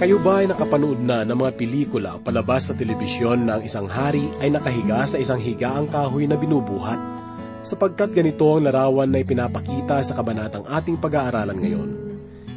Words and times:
Kayo 0.00 0.16
ba 0.16 0.40
ay 0.40 0.48
nakapanood 0.48 0.96
na 1.04 1.28
ng 1.28 1.36
mga 1.36 1.60
pelikula 1.60 2.16
palabas 2.24 2.64
sa 2.64 2.72
telebisyon 2.72 3.44
na 3.44 3.60
ang 3.60 3.62
isang 3.68 3.84
hari 3.84 4.32
ay 4.40 4.48
nakahiga 4.48 5.04
sa 5.04 5.20
isang 5.20 5.36
higaang 5.36 5.92
kahoy 5.92 6.24
na 6.24 6.40
binubuhat? 6.40 6.96
Sapagkat 7.60 8.16
ganito 8.16 8.48
ang 8.48 8.64
larawan 8.64 9.12
na 9.12 9.20
ipinapakita 9.20 10.00
sa 10.00 10.16
kabanatang 10.16 10.64
ating 10.64 10.96
pag-aaralan 10.96 11.60
ngayon. 11.60 11.90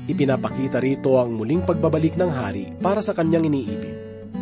Ipinapakita 0.07 0.79
rito 0.79 1.19
ang 1.19 1.35
muling 1.35 1.67
pagbabalik 1.67 2.15
ng 2.15 2.31
hari 2.31 2.71
para 2.79 3.03
sa 3.03 3.11
kanyang 3.11 3.51
iniibig. 3.51 3.91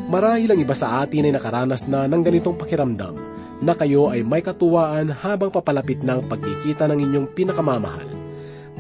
Marahil 0.06 0.54
ang 0.54 0.62
iba 0.62 0.78
sa 0.78 1.02
atin 1.02 1.26
ay 1.26 1.34
nakaranas 1.34 1.90
na 1.90 2.06
ng 2.06 2.22
ganitong 2.22 2.54
pakiramdam 2.54 3.18
na 3.66 3.74
kayo 3.74 4.14
ay 4.14 4.22
may 4.22 4.46
katuwaan 4.46 5.10
habang 5.10 5.50
papalapit 5.50 6.06
ng 6.06 6.30
pagkikita 6.30 6.86
ng 6.86 7.02
inyong 7.02 7.28
pinakamamahal 7.34 8.21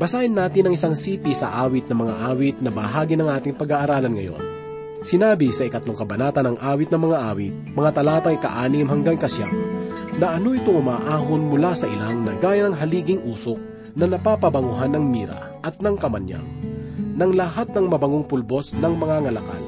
Basahin 0.02 0.34
natin 0.34 0.66
ang 0.66 0.74
isang 0.74 0.98
sipi 0.98 1.30
sa 1.30 1.54
awit 1.62 1.86
ng 1.86 1.94
mga 1.94 2.16
awit 2.34 2.58
na 2.58 2.74
bahagi 2.74 3.14
ng 3.14 3.30
ating 3.38 3.54
pag-aaralan 3.54 4.18
ngayon. 4.18 4.42
Sinabi 5.06 5.54
sa 5.54 5.70
ikatlong 5.70 5.94
kabanata 5.94 6.42
ng 6.42 6.58
awit 6.58 6.90
ng 6.90 6.98
mga 7.06 7.18
awit, 7.30 7.54
mga 7.78 7.90
talatang 7.94 8.34
ika-anim 8.34 8.90
hanggang 8.90 9.22
kasyam, 9.22 9.54
na 10.18 10.42
ano 10.42 10.58
itong 10.58 10.82
umaahon 10.82 11.54
mula 11.54 11.78
sa 11.78 11.86
ilang 11.86 12.26
na 12.26 12.34
gaya 12.34 12.66
ng 12.66 12.74
haliging 12.82 13.22
usok 13.30 13.62
na 13.94 14.10
napapabanguhan 14.10 14.90
ng 14.90 15.06
mira 15.06 15.54
at 15.62 15.78
ng 15.78 15.94
kamanyang, 16.02 16.50
ng 16.98 17.32
lahat 17.38 17.70
ng 17.70 17.86
mabangong 17.86 18.26
pulbos 18.26 18.74
ng 18.74 18.94
mga 18.98 19.30
ngalakal. 19.30 19.62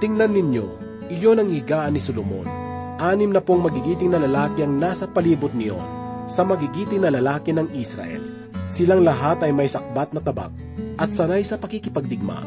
Tingnan 0.00 0.32
ninyo, 0.32 0.66
iyon 1.12 1.44
ang 1.44 1.52
higaan 1.52 1.92
ni 1.92 2.00
Solomon. 2.00 2.48
Anim 2.96 3.36
na 3.36 3.44
pong 3.44 3.68
magigiting 3.68 4.16
na 4.16 4.24
lalaki 4.24 4.64
ang 4.64 4.80
nasa 4.80 5.04
palibot 5.04 5.52
niyon 5.52 5.84
sa 6.24 6.40
magigiting 6.40 7.04
na 7.04 7.12
lalaki 7.12 7.52
ng 7.52 7.68
Israel 7.76 8.37
Silang 8.68 9.00
lahat 9.00 9.40
ay 9.48 9.50
may 9.50 9.64
sakbat 9.64 10.12
na 10.12 10.20
tabak 10.20 10.52
at 11.00 11.08
sanay 11.08 11.40
sa 11.40 11.56
pakikipagdigma. 11.56 12.44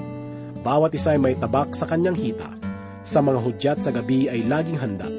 Bawat 0.61 0.94
isa 0.94 1.17
ay 1.17 1.19
may 1.19 1.33
tabak 1.33 1.73
sa 1.73 1.89
kanyang 1.89 2.14
hita. 2.14 2.53
Sa 3.02 3.25
mga 3.25 3.41
hudyat 3.41 3.77
sa 3.81 3.89
gabi 3.89 4.30
ay 4.30 4.45
laging 4.45 4.77
handa. 4.77 5.09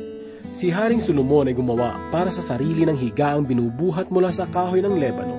Si 0.54 0.70
Haring 0.70 1.02
Solomon 1.02 1.50
ay 1.50 1.58
gumawa 1.58 1.98
para 2.14 2.30
sa 2.30 2.38
sarili 2.38 2.86
ng 2.86 2.94
higaang 2.94 3.42
binubuhat 3.42 4.14
mula 4.14 4.30
sa 4.30 4.46
kahoy 4.46 4.78
ng 4.78 4.94
Lebano. 4.94 5.36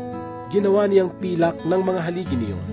Ginawa 0.51 0.83
niyang 0.83 1.15
pilak 1.23 1.63
ng 1.63 1.81
mga 1.81 1.99
haligi 2.11 2.35
niyon. 2.35 2.67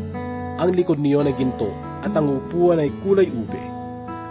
Ang 0.59 0.71
likod 0.75 0.99
niyon 0.99 1.31
ay 1.31 1.39
ginto 1.39 1.71
at 2.03 2.11
ang 2.11 2.27
upuan 2.27 2.83
ay 2.83 2.91
kulay 3.07 3.31
ube. 3.31 3.63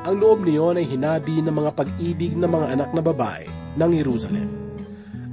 Ang 0.03 0.19
loob 0.19 0.43
niyon 0.43 0.75
ay 0.75 0.85
hinabi 0.89 1.39
ng 1.39 1.55
mga 1.55 1.71
pag-ibig 1.79 2.35
ng 2.35 2.49
mga 2.51 2.67
anak 2.75 2.89
na 2.91 2.99
babae 2.99 3.47
ng 3.79 3.91
Jerusalem. 3.95 4.68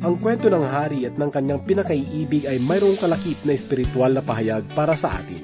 Ang 0.06 0.22
kwento 0.22 0.46
ng 0.46 0.62
hari 0.62 1.02
at 1.02 1.18
ng 1.18 1.30
kanyang 1.34 1.66
pinakaiibig 1.66 2.46
ay 2.46 2.62
mayroong 2.62 2.94
kalakip 2.94 3.42
na 3.42 3.58
espiritual 3.58 4.14
na 4.14 4.22
pahayag 4.22 4.62
para 4.70 4.94
sa 4.94 5.18
atin. 5.18 5.42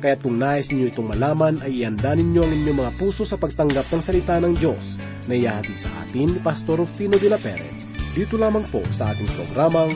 Kaya't 0.00 0.24
kung 0.24 0.40
nais 0.40 0.72
ninyo 0.72 0.88
itong 0.88 1.12
malaman 1.12 1.60
ay 1.60 1.84
ianda 1.84 2.16
ninyo 2.16 2.40
ang 2.40 2.52
inyong 2.56 2.78
mga 2.88 2.92
puso 2.96 3.28
sa 3.28 3.36
pagtanggap 3.36 3.84
ng 3.92 4.00
salita 4.00 4.40
ng 4.40 4.56
Diyos 4.56 4.96
na 5.28 5.36
iyahatid 5.36 5.76
sa 5.76 5.92
atin 6.08 6.32
ni 6.32 6.40
Pastor 6.40 6.80
Rufino 6.80 7.20
de 7.20 7.28
la 7.28 7.36
Pere. 7.36 7.68
Dito 8.16 8.40
lamang 8.40 8.64
po 8.72 8.80
sa 8.96 9.12
ating 9.12 9.28
programang 9.28 9.92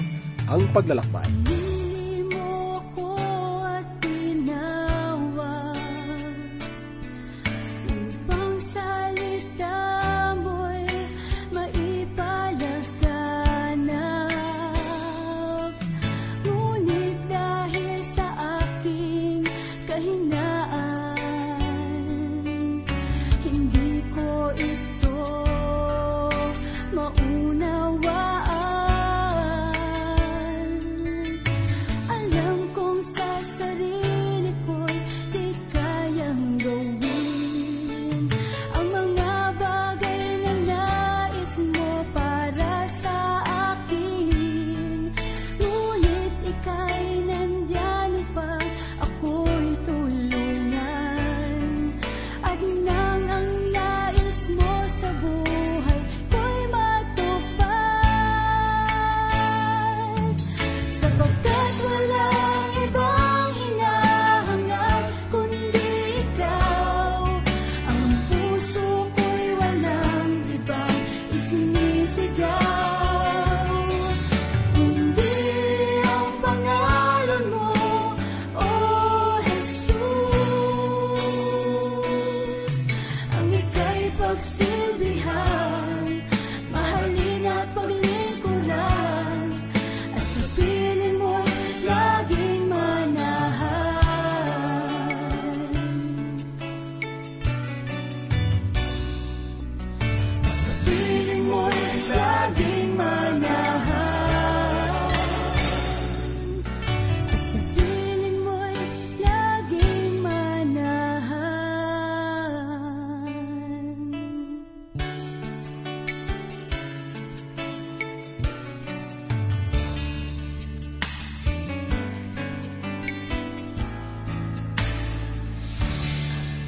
Ang 0.53 0.63
Paglalakbay. 0.77 1.66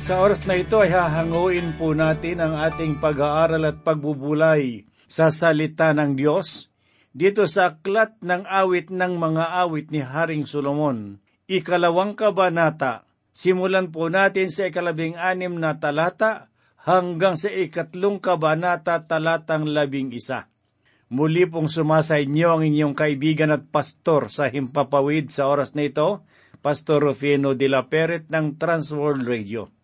Sa 0.09 0.25
oras 0.25 0.49
na 0.49 0.57
ito 0.57 0.81
ay 0.81 0.89
hahanguin 0.89 1.77
po 1.77 1.93
natin 1.93 2.41
ang 2.41 2.57
ating 2.57 2.97
pag-aaral 2.97 3.61
at 3.69 3.85
pagbubulay 3.85 4.89
sa 5.05 5.29
salita 5.29 5.93
ng 5.93 6.17
Diyos 6.17 6.73
dito 7.13 7.45
sa 7.45 7.77
aklat 7.77 8.17
ng 8.25 8.49
awit 8.49 8.89
ng 8.89 9.21
mga 9.21 9.45
awit 9.61 9.93
ni 9.93 10.01
Haring 10.01 10.49
Solomon. 10.49 11.21
Ikalawang 11.45 12.17
kabanata, 12.17 13.05
simulan 13.37 13.93
po 13.93 14.09
natin 14.09 14.49
sa 14.49 14.73
ikalabing 14.73 15.21
anim 15.21 15.53
na 15.61 15.77
talata 15.77 16.49
hanggang 16.89 17.37
sa 17.37 17.53
ikatlong 17.53 18.17
kabanata 18.17 19.05
talatang 19.05 19.69
labing 19.69 20.17
isa. 20.17 20.49
Muli 21.13 21.45
pong 21.53 21.69
sumasa 21.69 22.17
inyo 22.17 22.49
ang 22.57 22.65
inyong 22.65 22.97
kaibigan 22.97 23.53
at 23.53 23.69
pastor 23.69 24.33
sa 24.33 24.49
Himpapawid 24.49 25.29
sa 25.29 25.53
oras 25.53 25.77
na 25.77 25.85
ito, 25.85 26.25
Pastor 26.65 27.05
Rufino 27.05 27.53
de 27.53 27.69
la 27.69 27.93
Peret 27.93 28.25
ng 28.33 28.57
Transworld 28.57 29.29
Radio. 29.29 29.78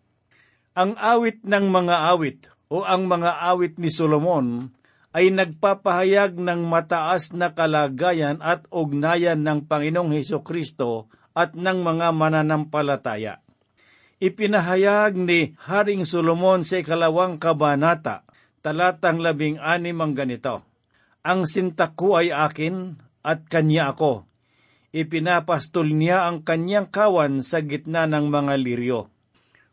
Ang 0.75 0.99
awit 0.99 1.39
ng 1.47 1.71
mga 1.71 1.95
awit 2.11 2.51
o 2.67 2.83
ang 2.83 3.07
mga 3.07 3.47
awit 3.47 3.79
ni 3.79 3.87
Solomon 3.87 4.75
ay 5.15 5.31
nagpapahayag 5.31 6.35
ng 6.35 6.67
mataas 6.67 7.31
na 7.31 7.55
kalagayan 7.55 8.43
at 8.43 8.67
ugnayan 8.75 9.39
ng 9.39 9.71
Panginoong 9.71 10.11
Heso 10.11 10.43
Kristo 10.43 11.07
at 11.31 11.55
ng 11.55 11.79
mga 11.79 12.11
mananampalataya. 12.11 13.39
Ipinahayag 14.19 15.15
ni 15.15 15.55
Haring 15.63 16.03
Solomon 16.03 16.67
sa 16.67 16.83
ikalawang 16.83 17.39
kabanata, 17.39 18.27
talatang 18.59 19.23
labing 19.23 19.55
anim 19.63 19.95
ang 20.03 20.11
ganito, 20.11 20.59
Ang 21.23 21.47
sinta 21.47 21.95
ko 21.95 22.19
ay 22.19 22.35
akin 22.35 22.99
at 23.23 23.47
kanya 23.47 23.95
ako. 23.95 24.27
Ipinapastol 24.91 25.95
niya 25.95 26.27
ang 26.27 26.43
kanyang 26.43 26.91
kawan 26.91 27.39
sa 27.47 27.63
gitna 27.63 28.11
ng 28.11 28.27
mga 28.27 28.59
liryo 28.59 29.14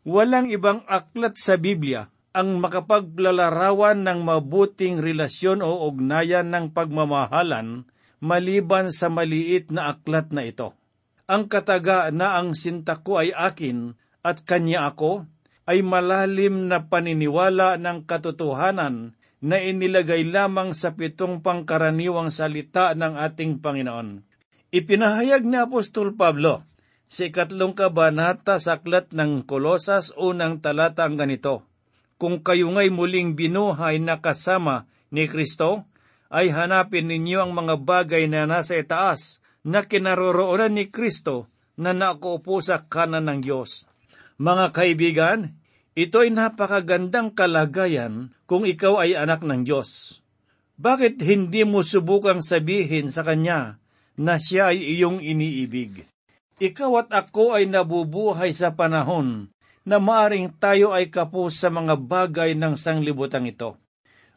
Walang 0.03 0.51
ibang 0.51 0.83
aklat 0.83 1.39
sa 1.39 1.55
Biblia 1.55 2.11
ang 2.35 2.59
makapaglalarawan 2.59 4.03
ng 4.03 4.19
mabuting 4.25 4.99
relasyon 4.99 5.63
o 5.63 5.87
ugnayan 5.87 6.51
ng 6.51 6.75
pagmamahalan 6.75 7.87
maliban 8.19 8.91
sa 8.91 9.07
maliit 9.07 9.71
na 9.71 9.95
aklat 9.95 10.35
na 10.35 10.43
ito. 10.43 10.75
Ang 11.23 11.47
kataga 11.47 12.11
na 12.11 12.35
ang 12.35 12.51
sinta 12.51 12.99
ko 12.99 13.23
ay 13.23 13.31
akin 13.31 13.95
at 14.27 14.43
kanya 14.43 14.91
ako, 14.91 15.23
ay 15.63 15.79
malalim 15.79 16.67
na 16.67 16.83
paniniwala 16.83 17.79
ng 17.79 18.03
katotohanan 18.03 19.15
na 19.39 19.55
inilagay 19.63 20.27
lamang 20.27 20.75
sa 20.75 20.95
pitong 20.95 21.39
pangkaraniwang 21.39 22.27
salita 22.27 22.91
ng 22.91 23.15
ating 23.15 23.63
Panginoon. 23.63 24.23
Ipinahayag 24.75 25.47
ni 25.47 25.55
Apostol 25.59 26.15
Pablo 26.19 26.67
sa 27.13 27.29
ikatlong 27.29 27.77
kabanata 27.77 28.57
sa 28.57 28.81
aklat 28.81 29.13
ng 29.13 29.45
Kolosas 29.45 30.09
unang 30.17 30.57
talata 30.57 31.05
ang 31.05 31.13
ganito, 31.13 31.69
Kung 32.17 32.41
kayo 32.41 32.73
nga'y 32.73 32.89
muling 32.89 33.37
binuhay 33.37 34.01
na 34.01 34.17
kasama 34.17 34.89
ni 35.13 35.29
Kristo, 35.29 35.85
ay 36.33 36.49
hanapin 36.49 37.05
ninyo 37.05 37.45
ang 37.45 37.53
mga 37.53 37.77
bagay 37.85 38.25
na 38.25 38.49
nasa 38.49 38.81
itaas 38.81 39.45
na 39.61 39.85
kinaroroonan 39.85 40.73
ni 40.73 40.89
Kristo 40.89 41.53
na 41.77 41.93
nakaupo 41.93 42.57
sa 42.65 42.81
kanan 42.81 43.29
ng 43.29 43.39
Diyos. 43.45 43.85
Mga 44.41 44.73
kaibigan, 44.73 45.39
ito 45.93 46.25
ay 46.25 46.33
napakagandang 46.33 47.37
kalagayan 47.37 48.33
kung 48.49 48.65
ikaw 48.65 49.05
ay 49.05 49.13
anak 49.13 49.45
ng 49.45 49.61
Diyos. 49.61 50.17
Bakit 50.81 51.21
hindi 51.21 51.61
mo 51.61 51.85
subukang 51.85 52.41
sabihin 52.41 53.13
sa 53.13 53.21
Kanya 53.21 53.77
na 54.17 54.41
siya 54.41 54.73
ay 54.73 54.81
iyong 54.97 55.21
iniibig? 55.21 56.09
Ikaw 56.61 56.91
at 57.05 57.09
ako 57.09 57.57
ay 57.57 57.65
nabubuhay 57.65 58.53
sa 58.53 58.77
panahon 58.77 59.49
na 59.83 59.97
maaring 59.97 60.53
tayo 60.61 60.93
ay 60.93 61.09
kapos 61.09 61.57
sa 61.57 61.73
mga 61.73 61.97
bagay 61.97 62.53
ng 62.53 62.77
sanglibutang 62.77 63.49
ito. 63.49 63.75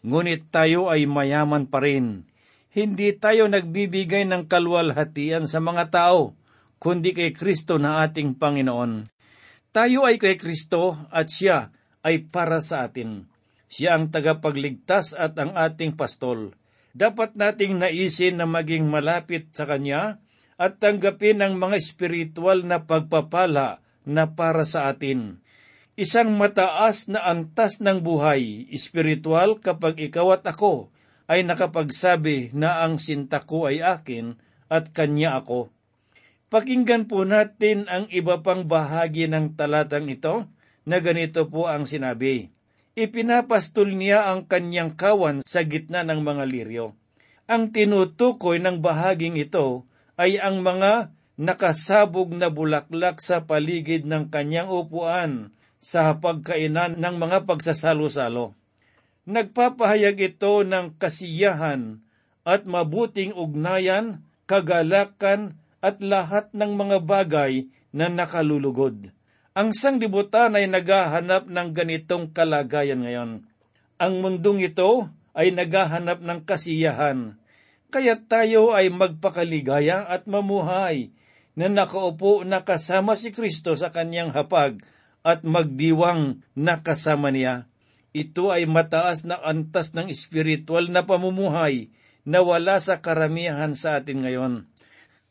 Ngunit 0.07 0.49
tayo 0.49 0.89
ay 0.89 1.05
mayaman 1.05 1.69
pa 1.69 1.83
rin. 1.83 2.25
Hindi 2.73 3.13
tayo 3.17 3.49
nagbibigay 3.49 4.29
ng 4.29 4.49
kalwalhatian 4.49 5.49
sa 5.49 5.65
mga 5.65 5.89
tao, 5.89 6.37
kundi 6.77 7.17
kay 7.17 7.33
Kristo 7.33 7.81
na 7.81 8.05
ating 8.05 8.37
Panginoon. 8.37 9.09
Tayo 9.73 10.05
ay 10.09 10.21
kay 10.21 10.37
Kristo 10.37 10.97
at 11.13 11.29
siya 11.29 11.73
ay 12.05 12.29
para 12.29 12.61
sa 12.65 12.89
atin. 12.89 13.29
Siya 13.67 13.99
ang 13.99 14.09
tagapagligtas 14.09 15.13
at 15.17 15.37
ang 15.37 15.53
ating 15.53 15.99
pastol. 15.99 16.55
Dapat 16.97 17.37
nating 17.37 17.77
naisin 17.77 18.41
na 18.41 18.49
maging 18.49 18.89
malapit 18.89 19.53
sa 19.53 19.69
Kanya 19.69 20.17
at 20.57 20.81
tanggapin 20.81 21.45
ang 21.45 21.61
mga 21.61 21.77
espiritual 21.77 22.65
na 22.65 22.85
pagpapala 22.85 23.85
na 24.09 24.25
para 24.33 24.65
sa 24.65 24.89
atin. 24.89 25.41
Isang 25.97 26.37
mataas 26.37 27.09
na 27.09 27.25
antas 27.25 27.81
ng 27.81 28.05
buhay, 28.05 28.69
espiritual 28.69 29.61
kapag 29.61 30.13
ikaw 30.13 30.37
at 30.37 30.45
ako 30.45 30.93
ay 31.29 31.41
nakapagsabi 31.45 32.53
na 32.53 32.85
ang 32.85 33.01
sinta 33.01 33.41
ko 33.45 33.69
ay 33.69 33.81
akin 33.81 34.37
at 34.69 34.93
kanya 34.93 35.41
ako. 35.41 35.73
Pakinggan 36.47 37.11
po 37.11 37.27
natin 37.27 37.91
ang 37.91 38.07
iba 38.13 38.39
pang 38.45 38.63
bahagi 38.69 39.27
ng 39.27 39.59
talatang 39.59 40.07
ito 40.07 40.47
na 40.87 41.03
ganito 41.03 41.51
po 41.51 41.67
ang 41.67 41.89
sinabi. 41.89 42.55
Ipinapastol 42.95 43.93
niya 43.93 44.31
ang 44.31 44.47
kanyang 44.47 44.95
kawan 44.95 45.43
sa 45.43 45.67
gitna 45.67 46.07
ng 46.07 46.23
mga 46.23 46.45
liryo. 46.47 46.95
Ang 47.51 47.75
tinutukoy 47.75 48.63
ng 48.63 48.79
bahaging 48.79 49.37
ito 49.37 49.85
ay 50.17 50.41
ang 50.41 50.65
mga 50.65 51.13
nakasabog 51.37 52.33
na 52.33 52.49
bulaklak 52.49 53.21
sa 53.21 53.45
paligid 53.45 54.09
ng 54.09 54.33
kanyang 54.33 54.73
upuan 54.73 55.53
sa 55.77 56.17
pagkainan 56.17 56.97
ng 56.97 57.17
mga 57.21 57.45
pagsasalo-salo. 57.45 58.57
Nagpapahayag 59.29 60.17
ito 60.17 60.65
ng 60.65 60.97
kasiyahan 60.97 62.01
at 62.47 62.65
mabuting 62.65 63.37
ugnayan, 63.37 64.25
kagalakan 64.49 65.61
at 65.85 66.01
lahat 66.01 66.49
ng 66.57 66.73
mga 66.79 66.97
bagay 67.05 67.69
na 67.93 68.09
nakalulugod. 68.09 69.13
Ang 69.57 69.73
sanglibutan 69.73 70.55
ay 70.57 70.69
naghahanap 70.69 71.49
ng 71.49 71.69
ganitong 71.73 72.31
kalagayan 72.31 73.03
ngayon. 73.03 73.31
Ang 73.97 74.13
mundong 74.21 74.63
ito 74.63 75.09
ay 75.37 75.53
naghahanap 75.53 76.21
ng 76.21 76.41
kasiyahan, 76.45 77.37
kaya 77.89 78.19
tayo 78.19 78.75
ay 78.75 78.91
magpakaligaya 78.91 80.07
at 80.07 80.27
mamuhay 80.27 81.15
na 81.57 81.73
nakaupo 81.73 82.45
na 82.45 82.63
kasama 82.67 83.17
si 83.17 83.33
Kristo 83.33 83.73
sa 83.73 83.89
kanyang 83.95 84.35
hapag 84.37 84.85
at 85.27 85.43
magdiwang 85.43 86.45
na 86.55 86.85
kasama 86.85 87.33
niya. 87.33 87.67
Ito 88.17 88.53
ay 88.53 88.69
mataas 88.69 89.25
na 89.29 89.37
antas 89.41 89.93
ng 89.93 90.09
espiritual 90.09 90.89
na 90.89 91.05
pamumuhay 91.05 91.93
na 92.27 92.41
wala 92.43 92.81
sa 92.81 93.01
karamihan 93.01 93.73
sa 93.73 94.01
atin 94.01 94.25
ngayon. 94.25 94.55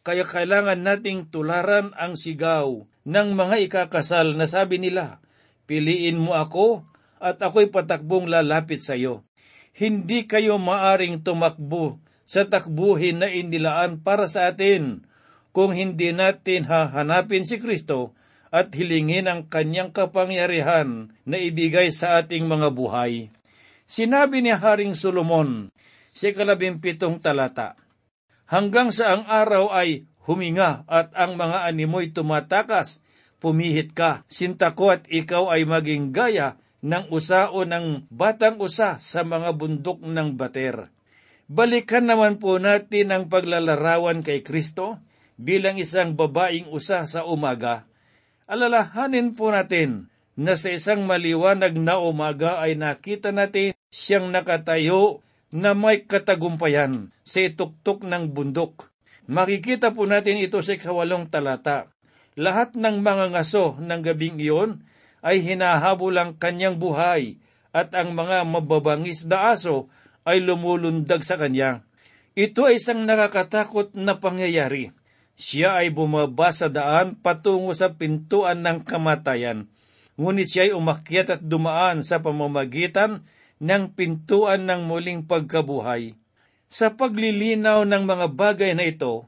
Kaya 0.06 0.22
kailangan 0.22 0.86
nating 0.86 1.34
tularan 1.34 1.94
ang 1.98 2.13
sigaw 2.13 2.86
ng 3.06 3.30
mga 3.34 3.56
ikakasal 3.69 4.38
na 4.38 4.46
sabi 4.46 4.78
nila, 4.78 5.22
Piliin 5.66 6.22
mo 6.22 6.38
ako 6.38 6.86
at 7.18 7.42
ako'y 7.42 7.74
patakbong 7.74 8.30
lalapit 8.30 8.86
sa 8.86 8.94
iyo. 8.94 9.25
Hindi 9.74 10.30
kayo 10.30 10.62
maaring 10.62 11.25
tumakbo 11.25 11.98
sa 12.25 12.50
takbuhin 12.50 13.22
na 13.22 13.30
inilaan 13.30 14.01
para 14.01 14.25
sa 14.25 14.50
atin 14.50 15.06
kung 15.56 15.72
hindi 15.72 16.12
natin 16.12 16.68
hahanapin 16.68 17.48
si 17.48 17.62
Kristo 17.62 18.12
at 18.51 18.75
hilingin 18.75 19.30
ang 19.30 19.48
kanyang 19.48 19.95
kapangyarihan 19.95 21.16
na 21.24 21.38
ibigay 21.39 21.94
sa 21.94 22.19
ating 22.19 22.50
mga 22.50 22.74
buhay. 22.75 23.31
Sinabi 23.86 24.42
ni 24.42 24.51
Haring 24.51 24.98
Solomon 24.98 25.72
sa 26.12 26.27
kalabimpitong 26.33 27.22
talata, 27.22 27.77
Hanggang 28.45 28.94
sa 28.94 29.18
ang 29.18 29.24
araw 29.25 29.74
ay 29.74 30.06
huminga 30.25 30.86
at 30.86 31.13
ang 31.18 31.38
mga 31.38 31.66
animoy 31.66 32.13
tumatakas, 32.13 33.01
pumihit 33.42 33.94
ka, 33.94 34.25
sinta 34.30 34.74
ko 34.74 34.94
at 34.94 35.06
ikaw 35.10 35.50
ay 35.54 35.66
maging 35.66 36.13
gaya 36.13 36.57
ng 36.86 37.10
usa 37.10 37.50
o 37.50 37.66
ng 37.66 38.06
batang 38.13 38.62
usa 38.62 39.01
sa 39.01 39.22
mga 39.25 39.54
bundok 39.57 40.01
ng 40.06 40.38
bater. 40.38 40.94
Balikan 41.45 42.09
naman 42.09 42.42
po 42.42 42.57
natin 42.57 43.13
ang 43.13 43.30
paglalarawan 43.30 44.25
kay 44.25 44.42
Kristo 44.42 44.97
bilang 45.38 45.77
isang 45.77 46.18
babaeng 46.18 46.74
usa 46.74 47.06
sa 47.06 47.21
umaga. 47.21 47.86
Alalahanin 48.50 49.38
po 49.38 49.53
natin 49.53 50.09
na 50.33 50.57
sa 50.57 50.74
isang 50.74 51.06
maliwanag 51.06 51.77
na 51.77 52.01
umaga 52.01 52.57
ay 52.65 52.74
nakita 52.74 53.30
natin 53.30 53.77
siyang 53.94 54.33
nakatayo 54.33 55.21
na 55.53 55.77
may 55.77 56.01
katagumpayan 56.09 57.13
sa 57.21 57.45
ituktok 57.45 58.01
ng 58.01 58.34
bundok. 58.34 58.89
Makikita 59.29 59.93
po 59.93 60.10
natin 60.10 60.41
ito 60.41 60.58
sa 60.65 60.74
ikawalong 60.74 61.29
talata. 61.29 61.93
Lahat 62.34 62.74
ng 62.74 63.05
mga 63.05 63.38
ngaso 63.38 63.77
ng 63.77 64.01
gabing 64.01 64.41
iyon 64.41 64.81
ay 65.22 65.46
hinahabol 65.46 66.17
ang 66.17 66.41
kanyang 66.41 66.81
buhay 66.81 67.38
at 67.70 67.93
ang 67.93 68.17
mga 68.17 68.50
mababangis 68.50 69.29
na 69.29 69.53
aso 69.53 69.93
ay 70.25 70.41
lumulundag 70.41 71.22
sa 71.22 71.38
kanya. 71.38 71.86
Ito 72.36 72.67
ay 72.67 72.82
isang 72.82 73.08
nakakatakot 73.08 73.96
na 73.96 74.20
pangyayari. 74.20 74.91
Siya 75.39 75.79
ay 75.79 75.94
bumaba 75.94 76.51
sa 76.51 76.67
daan 76.67 77.15
patungo 77.15 77.72
sa 77.72 77.96
pintuan 77.96 78.65
ng 78.65 78.84
kamatayan. 78.84 79.72
Ngunit 80.20 80.48
siya 80.51 80.67
ay 80.67 80.74
umakyat 80.75 81.27
at 81.39 81.41
dumaan 81.46 82.03
sa 82.03 82.20
pamamagitan 82.20 83.24
ng 83.62 83.84
pintuan 83.96 84.67
ng 84.67 84.84
muling 84.84 85.24
pagkabuhay. 85.24 86.15
Sa 86.67 86.96
paglilinaw 86.98 87.88
ng 87.88 88.03
mga 88.03 88.27
bagay 88.36 88.72
na 88.75 88.88
ito, 88.89 89.27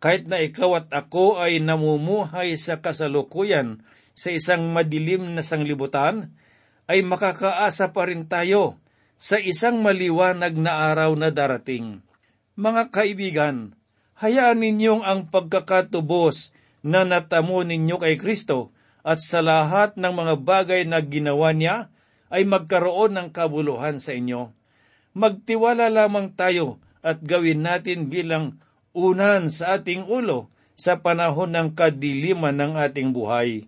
kahit 0.00 0.28
na 0.28 0.40
ikaw 0.40 0.80
at 0.80 0.88
ako 0.92 1.40
ay 1.40 1.60
namumuhay 1.60 2.56
sa 2.60 2.80
kasalukuyan 2.84 3.80
sa 4.16 4.32
isang 4.32 4.72
madilim 4.72 5.36
na 5.36 5.44
sanglibutan, 5.44 6.32
ay 6.86 7.02
makakaasa 7.02 7.90
pa 7.90 8.08
rin 8.08 8.28
tayo 8.28 8.80
sa 9.16 9.40
isang 9.40 9.80
maliwanag 9.80 10.56
na 10.60 10.92
araw 10.92 11.16
na 11.16 11.32
darating. 11.32 12.04
Mga 12.56 12.92
kaibigan, 12.92 13.56
hayaan 14.20 14.60
ninyong 14.60 15.02
ang 15.04 15.28
pagkakatubos 15.28 16.52
na 16.84 17.04
natamo 17.04 17.64
ninyo 17.64 17.96
kay 18.00 18.16
Kristo 18.20 18.72
at 19.00 19.20
sa 19.20 19.40
lahat 19.40 19.96
ng 19.96 20.12
mga 20.12 20.34
bagay 20.40 20.82
na 20.84 21.00
ginawa 21.00 21.52
niya 21.56 21.88
ay 22.28 22.44
magkaroon 22.44 23.16
ng 23.16 23.28
kabuluhan 23.32 24.02
sa 24.02 24.12
inyo. 24.12 24.52
Magtiwala 25.16 25.88
lamang 25.88 26.36
tayo 26.36 26.76
at 27.00 27.22
gawin 27.24 27.64
natin 27.64 28.12
bilang 28.12 28.60
unan 28.92 29.48
sa 29.48 29.80
ating 29.80 30.04
ulo 30.04 30.52
sa 30.76 31.00
panahon 31.00 31.56
ng 31.56 31.68
kadiliman 31.72 32.52
ng 32.52 32.72
ating 32.76 33.16
buhay. 33.16 33.64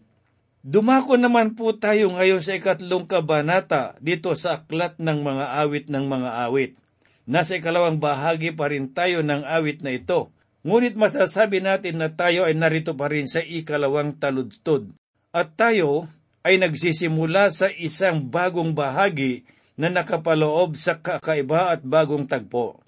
Dumako 0.66 1.14
naman 1.14 1.54
po 1.54 1.70
tayo 1.70 2.10
ngayon 2.18 2.42
sa 2.42 2.58
ikatlong 2.58 3.06
kabanata 3.06 3.94
dito 4.02 4.34
sa 4.34 4.58
aklat 4.58 4.98
ng 4.98 5.22
mga 5.22 5.46
awit 5.62 5.86
ng 5.86 6.02
mga 6.10 6.30
awit. 6.50 6.74
Nasa 7.30 7.62
ikalawang 7.62 8.02
bahagi 8.02 8.50
pa 8.50 8.66
rin 8.66 8.90
tayo 8.90 9.22
ng 9.22 9.46
awit 9.46 9.86
na 9.86 9.94
ito. 9.94 10.34
Ngunit 10.66 10.98
masasabi 10.98 11.62
natin 11.62 12.02
na 12.02 12.10
tayo 12.10 12.42
ay 12.42 12.58
narito 12.58 12.98
pa 12.98 13.06
rin 13.06 13.30
sa 13.30 13.38
ikalawang 13.38 14.18
taludtod. 14.18 14.90
At 15.30 15.54
tayo 15.54 16.10
ay 16.42 16.58
nagsisimula 16.58 17.54
sa 17.54 17.70
isang 17.70 18.26
bagong 18.26 18.74
bahagi 18.74 19.46
na 19.78 19.94
nakapaloob 19.94 20.74
sa 20.74 20.98
kakaiba 20.98 21.70
at 21.70 21.86
bagong 21.86 22.26
tagpo. 22.26 22.82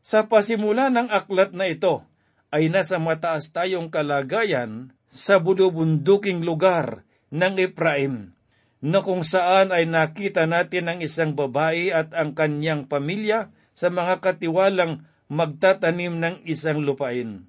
Sa 0.00 0.24
pasimula 0.24 0.88
ng 0.88 1.12
aklat 1.12 1.52
na 1.52 1.68
ito, 1.68 2.00
ay 2.48 2.72
nasa 2.72 2.96
mataas 2.96 3.52
tayong 3.52 3.92
kalagayan 3.92 4.96
sa 5.12 5.36
bulubunduking 5.36 6.40
lugar 6.40 7.04
ng 7.30 7.54
Ephraim. 7.58 8.34
na 8.80 9.04
kung 9.04 9.20
saan 9.20 9.76
ay 9.76 9.84
nakita 9.84 10.48
natin 10.48 10.88
ang 10.88 10.98
isang 11.04 11.36
babae 11.36 11.92
at 11.92 12.16
ang 12.16 12.32
kanyang 12.32 12.88
pamilya 12.88 13.52
sa 13.76 13.92
mga 13.92 14.24
katiwalang 14.24 15.04
magtatanim 15.28 16.16
ng 16.16 16.34
isang 16.48 16.80
lupain. 16.80 17.44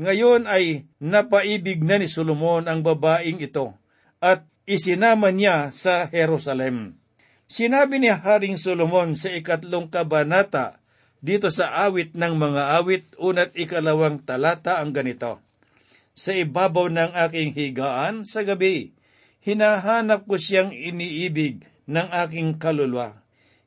Ngayon 0.00 0.48
ay 0.48 0.88
napaibig 1.02 1.84
na 1.84 2.00
ni 2.00 2.08
Solomon 2.08 2.70
ang 2.70 2.80
babaeng 2.80 3.42
ito 3.42 3.76
at 4.22 4.48
isinama 4.64 5.28
niya 5.28 5.74
sa 5.74 6.08
Jerusalem. 6.08 6.96
Sinabi 7.50 7.98
ni 7.98 8.08
Haring 8.08 8.56
Solomon 8.56 9.18
sa 9.18 9.28
ikatlong 9.34 9.90
kabanata 9.90 10.78
dito 11.20 11.52
sa 11.52 11.84
awit 11.84 12.16
ng 12.16 12.34
mga 12.38 12.80
awit 12.80 13.04
unat 13.20 13.52
ikalawang 13.58 14.22
talata 14.22 14.80
ang 14.80 14.94
ganito. 14.94 15.42
Sa 16.14 16.32
ibabaw 16.32 16.88
ng 16.88 17.12
aking 17.28 17.52
higaan 17.52 18.22
sa 18.24 18.46
gabi, 18.46 18.94
hinahanap 19.44 20.24
ko 20.28 20.36
siyang 20.36 20.72
iniibig 20.72 21.64
ng 21.90 22.08
aking 22.26 22.56
kaluluwa. 22.60 23.20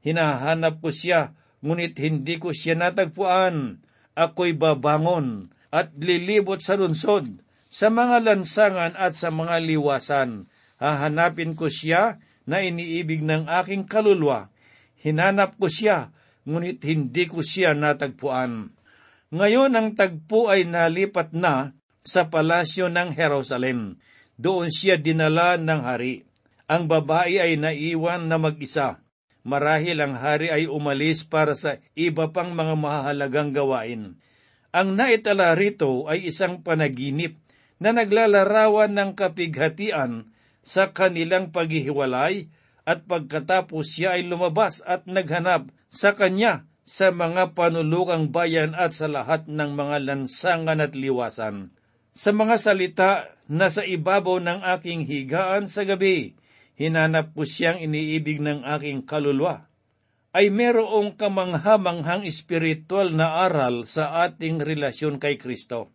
Hinahanap 0.03 0.79
ko 0.83 0.91
siya, 0.91 1.35
ngunit 1.63 1.95
hindi 1.99 2.35
ko 2.39 2.51
siya 2.51 2.75
natagpuan. 2.75 3.83
Ako'y 4.13 4.53
babangon 4.53 5.49
at 5.73 5.89
lilibot 5.97 6.61
sa 6.61 6.77
lunsod, 6.77 7.41
sa 7.65 7.89
mga 7.89 8.21
lansangan 8.21 8.93
at 8.93 9.17
sa 9.17 9.33
mga 9.33 9.57
liwasan. 9.57 10.45
Hahanapin 10.77 11.57
ko 11.57 11.71
siya 11.71 12.21
na 12.45 12.61
iniibig 12.61 13.25
ng 13.25 13.49
aking 13.49 13.89
kaluluwa. 13.89 14.53
Hinanap 15.01 15.57
ko 15.57 15.71
siya, 15.71 16.13
ngunit 16.45 16.83
hindi 16.85 17.25
ko 17.25 17.41
siya 17.41 17.73
natagpuan. 17.73 18.75
Ngayon 19.33 19.73
ang 19.73 19.97
tagpo 19.97 20.51
ay 20.53 20.69
nalipat 20.69 21.33
na 21.33 21.73
sa 22.05 22.29
palasyo 22.29 22.91
ng 22.91 23.15
Jerusalem. 23.17 23.97
Doon 24.39 24.73
siya 24.73 24.97
dinala 24.97 25.61
ng 25.61 25.81
hari. 25.85 26.25
Ang 26.65 26.89
babae 26.89 27.37
ay 27.37 27.53
naiwan 27.59 28.25
na 28.25 28.41
mag-isa. 28.41 29.03
Marahil 29.43 29.99
ang 29.99 30.15
hari 30.15 30.47
ay 30.47 30.71
umalis 30.71 31.27
para 31.27 31.53
sa 31.53 31.77
iba 31.93 32.31
pang 32.31 32.55
mga 32.55 32.79
mahalagang 32.79 33.51
gawain. 33.51 34.15
Ang 34.73 34.97
naitala 34.97 35.53
rito 35.53 36.07
ay 36.09 36.31
isang 36.31 36.63
panaginip 36.63 37.37
na 37.77 37.91
naglalarawan 37.91 38.95
ng 38.95 39.11
kapighatian 39.13 40.31
sa 40.63 40.95
kanilang 40.95 41.51
paghihiwalay 41.51 42.47
at 42.87 43.03
pagkatapos 43.03 43.85
siya 43.85 44.15
ay 44.15 44.25
lumabas 44.25 44.79
at 44.87 45.03
naghanap 45.05 45.69
sa 45.91 46.15
kanya 46.15 46.65
sa 46.83 47.11
mga 47.11 47.55
panulukang 47.55 48.31
bayan 48.31 48.75
at 48.75 48.95
sa 48.95 49.07
lahat 49.07 49.47
ng 49.47 49.71
mga 49.75 50.03
lansangan 50.03 50.79
at 50.79 50.95
liwasan. 50.95 51.71
Sa 52.15 52.31
mga 52.31 52.55
salita 52.59 53.11
na 53.53 53.69
sa 53.69 53.85
ibabaw 53.85 54.41
ng 54.41 54.65
aking 54.65 55.05
higaan 55.05 55.69
sa 55.69 55.85
gabi, 55.85 56.33
hinanap 56.73 57.37
ko 57.37 57.45
siyang 57.45 57.77
iniibig 57.77 58.41
ng 58.41 58.65
aking 58.65 59.05
kaluluwa 59.05 59.69
ay 60.33 60.49
merong 60.49 61.13
kamanghamanghang 61.13 62.25
espiritual 62.25 63.13
na 63.13 63.45
aral 63.45 63.85
sa 63.85 64.25
ating 64.25 64.57
relasyon 64.65 65.21
kay 65.21 65.37
Kristo. 65.37 65.93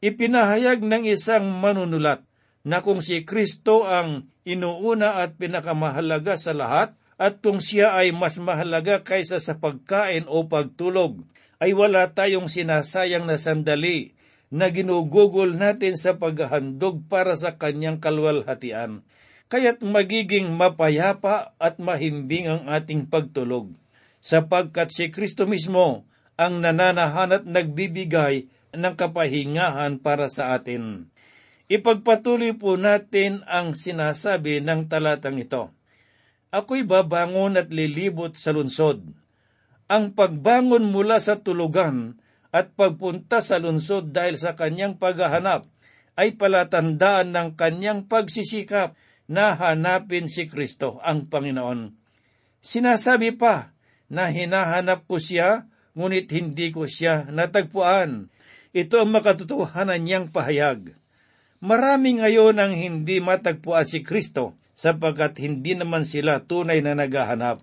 Ipinahayag 0.00 0.80
ng 0.80 1.04
isang 1.04 1.44
manunulat 1.60 2.24
na 2.64 2.80
kung 2.80 3.04
si 3.04 3.28
Kristo 3.28 3.84
ang 3.84 4.32
inuuna 4.48 5.20
at 5.20 5.36
pinakamahalaga 5.36 6.40
sa 6.40 6.56
lahat 6.56 6.96
at 7.20 7.44
kung 7.44 7.60
siya 7.60 7.92
ay 8.00 8.16
mas 8.16 8.40
mahalaga 8.40 9.04
kaysa 9.04 9.36
sa 9.36 9.60
pagkain 9.60 10.24
o 10.24 10.48
pagtulog, 10.48 11.20
ay 11.60 11.76
wala 11.76 12.08
tayong 12.08 12.48
sinasayang 12.48 13.28
na 13.28 13.36
sandali 13.36 14.16
na 14.48 14.72
ginugugol 14.72 15.52
natin 15.52 15.96
sa 16.00 16.16
paghahandog 16.16 17.04
para 17.08 17.36
sa 17.36 17.56
kanyang 17.60 18.00
kalwalhatian 18.00 19.04
kaya't 19.48 19.80
magiging 19.80 20.52
mapayapa 20.54 21.56
at 21.56 21.80
mahimbing 21.80 22.46
ang 22.46 22.62
ating 22.68 23.08
pagtulog, 23.08 23.72
sapagkat 24.20 24.92
si 24.92 25.08
Kristo 25.08 25.48
mismo 25.48 26.04
ang 26.36 26.60
nananahan 26.60 27.34
at 27.34 27.44
nagbibigay 27.48 28.46
ng 28.76 28.94
kapahingahan 28.94 29.98
para 29.98 30.28
sa 30.28 30.54
atin. 30.54 31.08
Ipagpatuloy 31.68 32.56
po 32.56 32.76
natin 32.76 33.44
ang 33.48 33.76
sinasabi 33.76 34.60
ng 34.64 34.88
talatang 34.88 35.40
ito. 35.40 35.72
Ako'y 36.48 36.84
babangon 36.84 37.60
at 37.60 37.68
lilibot 37.68 38.36
sa 38.40 38.56
lunsod. 38.56 39.04
Ang 39.88 40.16
pagbangon 40.16 40.88
mula 40.88 41.20
sa 41.20 41.40
tulugan 41.40 42.16
at 42.48 42.72
pagpunta 42.72 43.44
sa 43.44 43.60
lunsod 43.60 44.10
dahil 44.12 44.40
sa 44.40 44.56
kanyang 44.56 44.96
paghahanap 44.96 45.68
ay 46.18 46.34
palatandaan 46.34 47.30
ng 47.30 47.48
kanyang 47.54 48.08
pagsisikap 48.08 48.98
na 49.28 49.54
hanapin 49.54 50.26
si 50.26 50.48
Kristo, 50.48 50.98
ang 51.04 51.28
Panginoon. 51.28 51.92
Sinasabi 52.64 53.36
pa 53.36 53.76
na 54.08 54.32
hinahanap 54.32 55.04
ko 55.04 55.20
siya, 55.20 55.68
ngunit 55.94 56.32
hindi 56.32 56.72
ko 56.72 56.88
siya 56.88 57.28
natagpuan. 57.28 58.32
Ito 58.72 59.04
ang 59.04 59.10
makatotohanan 59.12 60.00
niyang 60.00 60.26
pahayag. 60.32 60.96
Marami 61.60 62.18
ngayon 62.18 62.56
ang 62.56 62.72
hindi 62.72 63.20
matagpuan 63.20 63.84
si 63.84 64.00
Kristo 64.00 64.56
sapagkat 64.78 65.38
hindi 65.42 65.76
naman 65.76 66.08
sila 66.08 66.42
tunay 66.46 66.80
na 66.80 66.94
naghahanap. 66.94 67.62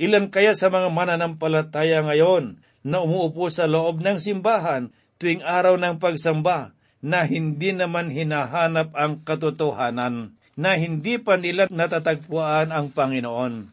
Ilan 0.00 0.32
kaya 0.32 0.56
sa 0.56 0.68
mga 0.72 0.90
mananampalataya 0.90 2.02
ngayon 2.06 2.58
na 2.86 3.04
umuupo 3.04 3.52
sa 3.52 3.68
loob 3.68 4.00
ng 4.00 4.16
simbahan 4.16 4.88
tuwing 5.20 5.44
araw 5.44 5.76
ng 5.76 6.00
pagsamba 6.00 6.72
na 7.00 7.24
hindi 7.24 7.72
naman 7.72 8.12
hinahanap 8.12 8.92
ang 8.96 9.20
katotohanan 9.24 10.36
na 10.56 10.76
hindi 10.76 11.16
pa 11.16 11.40
nila 11.40 11.68
natatagpuan 11.72 12.68
ang 12.68 12.92
Panginoon. 12.92 13.72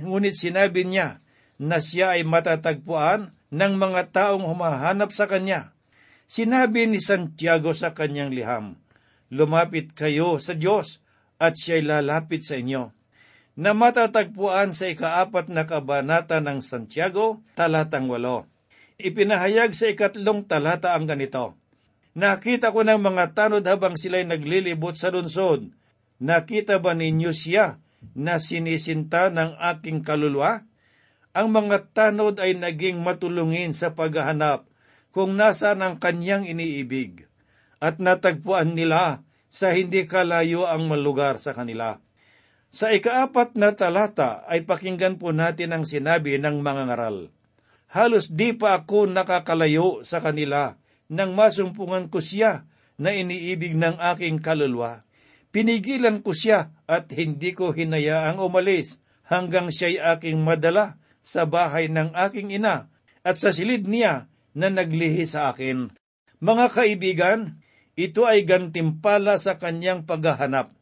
Ngunit 0.00 0.34
sinabi 0.36 0.88
niya 0.88 1.20
na 1.60 1.78
siya 1.78 2.16
ay 2.16 2.24
matatagpuan 2.24 3.36
ng 3.52 3.72
mga 3.76 4.10
taong 4.10 4.44
humahanap 4.48 5.12
sa 5.12 5.28
Kanya. 5.28 5.76
Sinabi 6.24 6.88
ni 6.88 7.04
Santiago 7.04 7.76
sa 7.76 7.92
kanyang 7.92 8.32
liham, 8.32 8.80
Lumapit 9.28 9.92
kayo 9.92 10.40
sa 10.40 10.56
Diyos 10.56 11.04
at 11.36 11.58
siya'y 11.58 11.84
lalapit 11.84 12.46
sa 12.46 12.56
inyo. 12.56 12.93
Na 13.54 13.70
matatagpuan 13.70 14.74
sa 14.74 14.90
ikaapat 14.90 15.46
na 15.46 15.62
kabanata 15.62 16.42
ng 16.42 16.58
Santiago, 16.58 17.38
talatang 17.54 18.10
walo. 18.10 18.50
Ipinahayag 18.98 19.74
sa 19.78 19.90
ikatlong 19.90 20.46
talata 20.46 20.94
ang 20.94 21.06
ganito, 21.06 21.54
Nakita 22.14 22.70
ko 22.70 22.86
ng 22.86 23.02
mga 23.02 23.34
tanod 23.34 23.66
habang 23.66 23.98
sila'y 23.98 24.22
naglilibot 24.26 24.94
sa 24.94 25.10
lunsod, 25.10 25.70
Nakita 26.22 26.78
ba 26.78 26.94
ninyo 26.94 27.30
siya 27.34 27.78
na 28.14 28.38
sinisinta 28.38 29.30
ng 29.34 29.58
aking 29.74 30.06
kaluluwa? 30.06 30.62
Ang 31.34 31.50
mga 31.50 31.90
tanod 31.90 32.38
ay 32.38 32.54
naging 32.54 33.02
matulungin 33.02 33.74
sa 33.74 33.98
paghahanap 33.98 34.66
kung 35.10 35.34
nasaan 35.34 35.82
ang 35.82 35.94
kanyang 35.98 36.46
iniibig, 36.46 37.26
at 37.82 37.98
natagpuan 37.98 38.78
nila 38.78 39.26
sa 39.50 39.74
hindi 39.74 40.06
kalayo 40.06 40.66
ang 40.66 40.86
malugar 40.86 41.38
sa 41.38 41.54
kanila. 41.54 42.03
Sa 42.74 42.90
ikaapat 42.90 43.54
na 43.54 43.70
talata 43.70 44.42
ay 44.50 44.66
pakinggan 44.66 45.14
po 45.14 45.30
natin 45.30 45.70
ang 45.70 45.86
sinabi 45.86 46.42
ng 46.42 46.58
mga 46.58 46.90
ngaral. 46.90 47.30
Halos 47.86 48.26
di 48.34 48.50
pa 48.50 48.82
ako 48.82 49.06
nakakalayo 49.06 50.02
sa 50.02 50.18
kanila 50.18 50.74
nang 51.06 51.38
masumpungan 51.38 52.10
ko 52.10 52.18
siya 52.18 52.66
na 52.98 53.14
iniibig 53.14 53.78
ng 53.78 54.02
aking 54.02 54.42
kaluluwa. 54.42 55.06
Pinigilan 55.54 56.18
ko 56.18 56.34
siya 56.34 56.74
at 56.90 57.14
hindi 57.14 57.54
ko 57.54 57.70
hinayaang 57.70 58.42
umalis 58.42 58.98
hanggang 59.30 59.70
siya'y 59.70 60.02
aking 60.18 60.42
madala 60.42 60.98
sa 61.22 61.46
bahay 61.46 61.86
ng 61.86 62.10
aking 62.26 62.58
ina 62.58 62.90
at 63.22 63.38
sa 63.38 63.54
silid 63.54 63.86
niya 63.86 64.26
na 64.50 64.66
naglihi 64.66 65.22
sa 65.30 65.54
akin. 65.54 65.94
Mga 66.42 66.66
kaibigan, 66.74 67.62
ito 67.94 68.26
ay 68.26 68.42
gantimpala 68.42 69.38
sa 69.38 69.62
kanyang 69.62 70.02
paghahanap. 70.02 70.73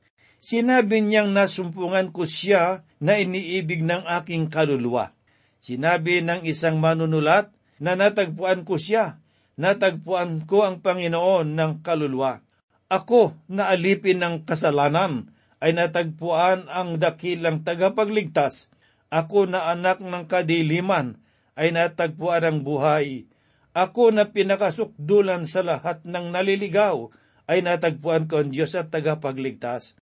Sinabi 0.42 0.99
niyang 1.06 1.30
nasumpungan 1.30 2.11
ko 2.11 2.26
siya 2.26 2.82
na 2.99 3.14
iniibig 3.14 3.87
ng 3.87 4.02
aking 4.11 4.50
kaluluwa. 4.50 5.14
Sinabi 5.62 6.18
ng 6.18 6.42
isang 6.42 6.82
manunulat 6.82 7.54
na 7.78 7.94
natagpuan 7.94 8.66
ko 8.66 8.75
siya, 8.75 9.22
natagpuan 9.54 10.42
ko 10.42 10.66
ang 10.66 10.82
Panginoon 10.82 11.54
ng 11.54 11.72
kaluluwa. 11.87 12.42
Ako 12.90 13.38
na 13.46 13.70
alipin 13.70 14.18
ng 14.18 14.42
kasalanan 14.42 15.30
ay 15.62 15.78
natagpuan 15.78 16.66
ang 16.66 16.99
dakilang 16.99 17.62
tagapagligtas. 17.62 18.66
Ako 19.14 19.46
na 19.46 19.70
anak 19.70 20.02
ng 20.02 20.26
kadiliman 20.26 21.22
ay 21.54 21.70
natagpuan 21.70 22.42
ang 22.42 22.58
buhay. 22.66 23.30
Ako 23.78 24.11
na 24.11 24.34
pinakasukdulan 24.34 25.46
sa 25.46 25.62
lahat 25.62 26.02
ng 26.02 26.34
naliligaw 26.34 27.14
ay 27.46 27.62
natagpuan 27.62 28.26
ko 28.26 28.42
ang 28.42 28.50
Diyos 28.50 28.75
at 28.75 28.90
tagapagligtas. 28.90 30.01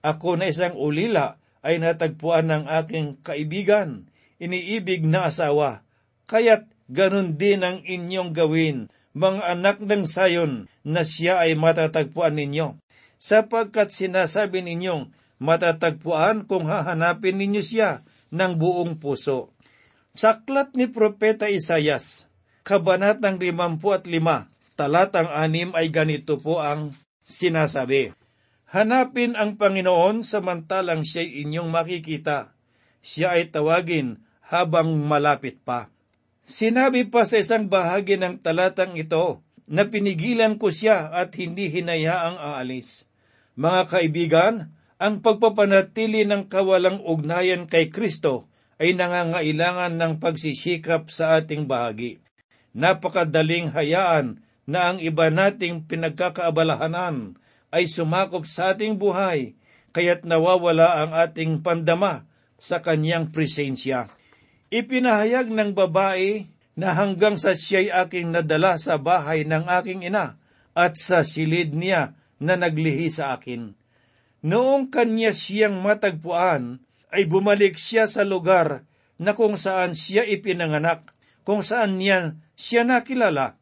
Ako 0.00 0.40
na 0.40 0.48
isang 0.48 0.76
ulila 0.76 1.36
ay 1.60 1.76
natagpuan 1.76 2.48
ng 2.48 2.64
aking 2.84 3.20
kaibigan, 3.20 4.08
iniibig 4.40 5.04
na 5.04 5.28
asawa. 5.28 5.84
Kaya't 6.28 6.68
ganun 6.88 7.36
din 7.36 7.60
ang 7.60 7.84
inyong 7.84 8.32
gawin 8.32 8.88
mga 9.10 9.42
anak 9.58 9.76
ng 9.82 10.06
sayon, 10.06 10.70
na 10.86 11.02
siya 11.02 11.42
ay 11.42 11.58
matatagpuan 11.58 12.38
ninyo, 12.38 12.78
sapagkat 13.18 13.90
sinasabi 13.90 14.62
ninyong 14.62 15.10
matatagpuan 15.42 16.46
kung 16.46 16.70
hahanapin 16.70 17.36
ninyo 17.42 17.62
siya 17.62 18.06
ng 18.30 18.52
buong 18.54 19.02
puso. 19.02 19.50
Saklat 20.14 20.74
ni 20.78 20.86
Propeta 20.90 21.50
Isayas, 21.50 22.30
Kabanatang 22.62 23.40
55, 23.42 24.46
talatang 24.78 25.28
6 25.32 25.74
ay 25.74 25.86
ganito 25.90 26.38
po 26.38 26.62
ang 26.62 26.94
sinasabi. 27.26 28.14
Hanapin 28.70 29.34
ang 29.34 29.58
Panginoon 29.58 30.22
samantalang 30.22 31.02
siya'y 31.02 31.42
inyong 31.42 31.74
makikita. 31.74 32.54
Siya 33.02 33.34
ay 33.34 33.50
tawagin 33.50 34.22
habang 34.46 34.94
malapit 34.94 35.58
pa. 35.58 35.90
Sinabi 36.46 37.10
pa 37.10 37.26
sa 37.26 37.42
isang 37.42 37.66
bahagi 37.66 38.14
ng 38.14 38.38
talatang 38.38 38.94
ito 38.94 39.42
na 39.66 39.90
pinigilan 39.90 40.54
ko 40.54 40.70
siya 40.70 41.10
at 41.10 41.34
hindi 41.34 41.66
hinayaang 41.66 42.38
aalis. 42.38 43.10
Mga 43.58 43.82
kaibigan, 43.90 44.54
ang 45.02 45.18
pagpapanatili 45.18 46.22
ng 46.30 46.46
kawalang 46.46 47.02
ugnayan 47.02 47.66
kay 47.66 47.90
Kristo 47.90 48.46
ay 48.78 48.94
nangangailangan 48.94 49.98
ng 49.98 50.12
pagsisikap 50.22 51.10
sa 51.10 51.42
ating 51.42 51.66
bahagi. 51.66 52.22
Napakadaling 52.70 53.74
hayaan 53.74 54.46
na 54.62 54.94
ang 54.94 55.02
iba 55.02 55.26
nating 55.26 55.90
pinagkakaabalahanan 55.90 57.34
ay 57.70 57.86
sumakop 57.86 58.46
sa 58.46 58.74
ating 58.74 58.98
buhay, 58.98 59.54
kaya't 59.94 60.26
nawawala 60.26 61.02
ang 61.06 61.12
ating 61.14 61.62
pandama 61.62 62.26
sa 62.58 62.82
kanyang 62.82 63.30
presensya. 63.30 64.10
Ipinahayag 64.70 65.50
ng 65.50 65.74
babae 65.74 66.46
na 66.78 66.94
hanggang 66.94 67.34
sa 67.34 67.54
siya'y 67.54 67.90
aking 67.90 68.30
nadala 68.30 68.78
sa 68.78 68.98
bahay 68.98 69.42
ng 69.42 69.66
aking 69.66 70.06
ina 70.06 70.38
at 70.74 70.94
sa 70.94 71.26
silid 71.26 71.74
niya 71.74 72.14
na 72.38 72.54
naglihi 72.54 73.10
sa 73.10 73.34
akin. 73.34 73.74
Noong 74.40 74.88
kanya 74.88 75.34
siyang 75.34 75.82
matagpuan, 75.84 76.80
ay 77.10 77.26
bumalik 77.26 77.76
siya 77.76 78.06
sa 78.06 78.22
lugar 78.22 78.86
na 79.20 79.36
kung 79.36 79.58
saan 79.58 79.92
siya 79.92 80.24
ipinanganak, 80.24 81.12
kung 81.44 81.60
saan 81.60 82.00
niya 82.00 82.38
siya 82.56 82.86
nakilala 82.86 83.59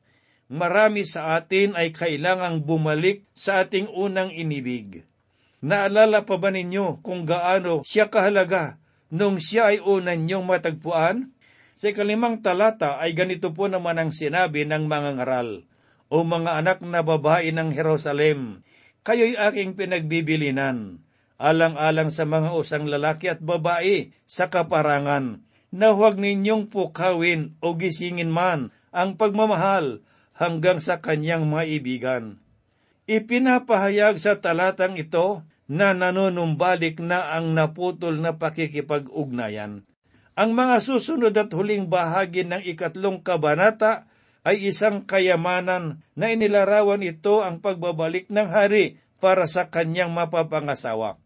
marami 0.49 1.05
sa 1.05 1.37
atin 1.37 1.77
ay 1.77 1.93
kailangang 1.93 2.65
bumalik 2.65 3.25
sa 3.37 3.63
ating 3.65 3.89
unang 3.93 4.33
inibig. 4.33 5.05
Naalala 5.61 6.25
pa 6.25 6.41
ba 6.41 6.49
ninyo 6.49 7.05
kung 7.05 7.29
gaano 7.29 7.85
siya 7.85 8.09
kahalaga 8.09 8.81
nung 9.13 9.37
siya 9.37 9.77
ay 9.77 9.79
unan 9.85 10.25
niyong 10.25 10.45
matagpuan? 10.49 11.33
Sa 11.79 11.95
kalimang 11.95 12.43
talata 12.43 12.99
ay 12.99 13.15
ganito 13.15 13.55
po 13.55 13.71
naman 13.71 14.03
ang 14.03 14.11
sinabi 14.11 14.67
ng 14.67 14.91
mga 14.91 15.23
ngaral, 15.23 15.63
O 16.11 16.27
mga 16.27 16.59
anak 16.59 16.83
na 16.83 17.07
babae 17.07 17.55
ng 17.55 17.71
Jerusalem, 17.71 18.67
kayo'y 19.07 19.39
aking 19.39 19.79
pinagbibilinan, 19.79 20.99
alang-alang 21.39 22.11
sa 22.11 22.27
mga 22.27 22.51
usang 22.59 22.91
lalaki 22.91 23.31
at 23.31 23.39
babae 23.39 24.11
sa 24.27 24.51
kaparangan, 24.51 25.47
na 25.71 25.95
huwag 25.95 26.19
ninyong 26.19 26.67
pukawin 26.67 27.55
o 27.63 27.79
gisingin 27.79 28.33
man 28.33 28.75
ang 28.91 29.15
pagmamahal 29.15 30.03
hanggang 30.39 30.79
sa 30.79 31.03
kanyang 31.03 31.51
maibigan. 31.51 32.39
Ipinapahayag 33.11 34.23
sa 34.23 34.39
talatang 34.39 34.95
ito 34.95 35.43
na 35.67 35.93
nanunumbalik 35.93 37.03
na 37.03 37.35
ang 37.35 37.53
naputol 37.53 38.17
na 38.23 38.39
pakikipag-ugnayan. 38.39 39.85
Ang 40.39 40.51
mga 40.55 40.79
susunod 40.79 41.35
at 41.35 41.51
huling 41.51 41.91
bahagi 41.91 42.47
ng 42.47 42.63
ikatlong 42.63 43.21
kabanata 43.27 44.07
ay 44.47 44.71
isang 44.71 45.03
kayamanan 45.03 46.07
na 46.15 46.31
inilarawan 46.31 47.03
ito 47.03 47.43
ang 47.43 47.59
pagbabalik 47.59 48.31
ng 48.31 48.47
hari 48.47 49.03
para 49.19 49.51
sa 49.51 49.67
kanyang 49.67 50.15
mapapangasawa. 50.15 51.19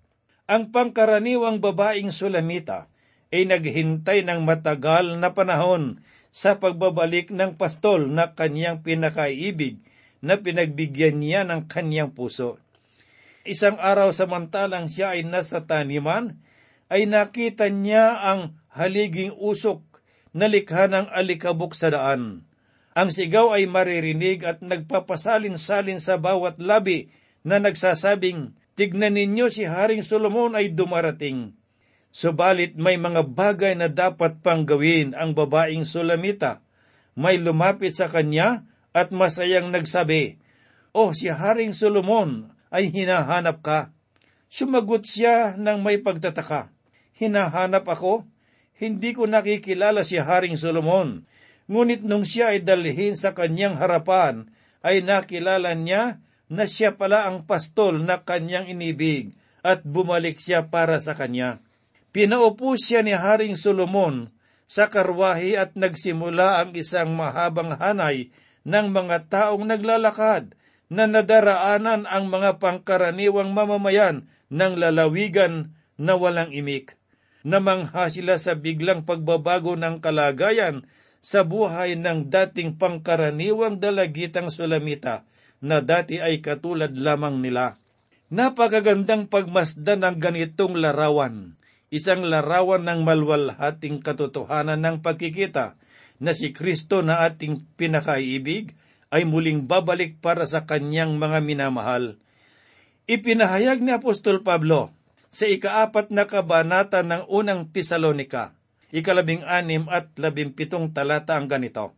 Ang 0.49 0.73
pangkaraniwang 0.73 1.61
babaeng 1.61 2.09
Sulamita 2.09 2.89
ay 3.29 3.45
naghintay 3.47 4.25
ng 4.25 4.43
matagal 4.43 5.21
na 5.21 5.37
panahon 5.37 6.01
sa 6.33 6.57
pagbabalik 6.57 7.29
ng 7.29 7.61
pastol 7.61 8.09
na 8.09 8.33
kanyang 8.33 8.81
pinakaibig 8.81 9.79
na 10.25 10.41
pinagbigyan 10.41 11.21
niya 11.21 11.45
ng 11.45 11.69
kanyang 11.69 12.17
puso. 12.17 12.57
Isang 13.45 13.77
araw 13.77 14.11
samantalang 14.17 14.89
siya 14.89 15.19
ay 15.19 15.29
nasa 15.29 15.69
taniman, 15.69 16.41
ay 16.89 17.05
nakita 17.05 17.69
niya 17.69 18.17
ang 18.23 18.57
haliging 18.73 19.37
usok 19.37 19.85
na 20.33 20.49
likha 20.49 20.89
ng 20.89 21.13
alikabok 21.13 21.77
sa 21.77 21.93
daan. 21.93 22.49
Ang 22.93 23.09
sigaw 23.09 23.53
ay 23.53 23.69
maririnig 23.69 24.45
at 24.45 24.61
nagpapasalin-salin 24.61 26.01
sa 26.01 26.17
bawat 26.21 26.57
labi 26.61 27.13
na 27.45 27.61
nagsasabing, 27.61 28.57
Tignan 28.73 29.21
ninyo 29.21 29.53
si 29.53 29.69
Haring 29.69 30.01
Solomon 30.01 30.57
ay 30.57 30.73
dumarating. 30.73 31.53
Subalit 32.13 32.77
may 32.77 33.01
mga 33.01 33.25
bagay 33.25 33.73
na 33.73 33.89
dapat 33.89 34.45
pang 34.45 34.69
gawin 34.69 35.17
ang 35.17 35.33
babaeng 35.33 35.89
Sulamita. 35.89 36.61
May 37.17 37.41
lumapit 37.41 37.97
sa 37.97 38.13
kanya 38.13 38.69
at 38.93 39.17
masayang 39.17 39.73
nagsabi, 39.73 40.37
Oh, 40.93 41.17
si 41.17 41.33
Haring 41.33 41.73
Solomon 41.73 42.53
ay 42.69 42.93
hinahanap 42.93 43.65
ka. 43.65 43.97
Sumagot 44.53 45.09
siya 45.09 45.57
ng 45.57 45.81
may 45.81 46.05
pagtataka, 46.05 46.69
Hinahanap 47.17 47.89
ako? 47.89 48.29
Hindi 48.77 49.17
ko 49.17 49.25
nakikilala 49.25 50.05
si 50.05 50.21
Haring 50.21 50.61
Solomon. 50.61 51.25
Ngunit 51.71 52.05
nung 52.05 52.27
siya 52.27 52.53
ay 52.53 52.61
dalhin 52.61 53.15
sa 53.15 53.33
kanyang 53.33 53.79
harapan, 53.79 54.51
ay 54.83 55.01
nakilala 55.01 55.73
niya 55.79 56.21
na 56.53 56.67
siya 56.67 56.99
pala 56.99 57.31
ang 57.31 57.49
pastol 57.49 58.03
na 58.03 58.21
kanyang 58.27 58.69
inibig 58.69 59.33
at 59.63 59.87
bumalik 59.87 60.43
siya 60.43 60.69
para 60.69 60.99
sa 60.99 61.15
kanya. 61.15 61.63
Pinaupo 62.13 62.77
siya 62.77 63.01
ni 63.01 63.17
Haring 63.17 63.57
Solomon 63.57 64.29
sa 64.69 64.93
karwahi 64.93 65.57
at 65.57 65.73
nagsimula 65.73 66.61
ang 66.61 66.77
isang 66.77 67.17
mahabang 67.17 67.73
hanay 67.73 68.29
ng 68.69 68.93
mga 68.93 69.33
taong 69.33 69.65
naglalakad 69.65 70.53
na 70.93 71.09
nadaraanan 71.09 72.05
ang 72.05 72.29
mga 72.29 72.61
pangkaraniwang 72.61 73.57
mamamayan 73.57 74.29
ng 74.53 74.73
lalawigan 74.77 75.73
na 75.97 76.13
walang 76.21 76.53
imik. 76.53 77.01
Namangha 77.49 78.13
sila 78.13 78.37
sa 78.37 78.61
biglang 78.61 79.09
pagbabago 79.09 79.73
ng 79.73 80.05
kalagayan 80.05 80.85
sa 81.25 81.49
buhay 81.49 81.97
ng 81.97 82.29
dating 82.29 82.77
pangkaraniwang 82.77 83.81
dalagitang 83.81 84.53
Sulamita 84.53 85.25
na 85.65 85.81
dati 85.81 86.21
ay 86.21 86.45
katulad 86.45 86.93
lamang 86.93 87.41
nila. 87.41 87.81
Napakagandang 88.29 89.33
pagmasdan 89.33 90.05
ng 90.05 90.17
ganitong 90.21 90.77
larawan 90.77 91.57
isang 91.93 92.25
larawan 92.25 92.89
ng 92.89 93.05
malwalhating 93.05 94.01
katotohanan 94.01 94.81
ng 94.81 94.97
pagkikita 95.05 95.77
na 96.17 96.33
si 96.33 96.57
Kristo 96.57 97.05
na 97.05 97.21
ating 97.29 97.77
pinakaibig 97.77 98.73
ay 99.13 99.29
muling 99.29 99.69
babalik 99.69 100.17
para 100.25 100.49
sa 100.49 100.65
kanyang 100.65 101.21
mga 101.21 101.45
minamahal. 101.45 102.17
Ipinahayag 103.05 103.85
ni 103.85 103.93
Apostol 103.93 104.41
Pablo 104.41 104.89
sa 105.29 105.45
ikaapat 105.45 106.09
na 106.09 106.25
kabanata 106.25 107.05
ng 107.05 107.29
unang 107.29 107.69
Tesalonika, 107.69 108.57
ikalabing 108.89 109.45
anim 109.45 109.85
at 109.93 110.09
labimpitong 110.17 110.97
talata 110.97 111.37
ang 111.37 111.45
ganito. 111.45 111.93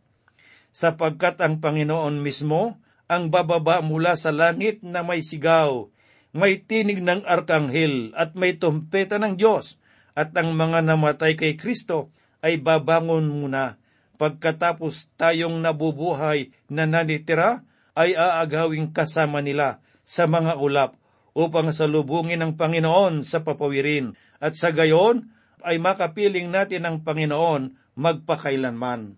Sapagkat 0.75 1.39
ang 1.39 1.63
Panginoon 1.63 2.19
mismo 2.19 2.75
ang 3.07 3.31
bababa 3.31 3.79
mula 3.79 4.19
sa 4.19 4.35
langit 4.35 4.83
na 4.83 5.07
may 5.07 5.23
sigaw, 5.23 5.87
may 6.35 6.59
tinig 6.59 6.99
ng 6.99 7.23
arkanghel 7.23 8.11
at 8.11 8.35
may 8.35 8.59
tumpeta 8.59 9.15
ng 9.15 9.39
Diyos, 9.39 9.79
at 10.15 10.31
ang 10.33 10.55
mga 10.55 10.79
namatay 10.81 11.35
kay 11.35 11.59
Kristo 11.59 12.09
ay 12.39 12.57
babangon 12.57 13.27
muna. 13.27 13.75
Pagkatapos 14.15 15.11
tayong 15.19 15.59
nabubuhay 15.59 16.55
na 16.71 16.87
nanitira, 16.87 17.67
ay 17.95 18.11
aagawing 18.15 18.91
kasama 18.91 19.39
nila 19.39 19.79
sa 20.03 20.27
mga 20.27 20.59
ulap 20.59 20.99
upang 21.35 21.71
salubungin 21.71 22.43
ang 22.43 22.55
Panginoon 22.59 23.23
sa 23.23 23.43
papawirin 23.43 24.15
at 24.39 24.55
sa 24.55 24.71
gayon 24.75 25.31
ay 25.63 25.79
makapiling 25.79 26.51
natin 26.51 26.83
ang 26.83 26.97
Panginoon 27.03 27.75
magpakailanman. 27.95 29.15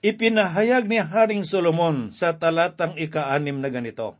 Ipinahayag 0.00 0.86
ni 0.86 1.02
Haring 1.02 1.42
Solomon 1.42 2.14
sa 2.14 2.38
talatang 2.38 2.94
ika-anim 2.94 3.58
na 3.58 3.68
ganito, 3.68 4.14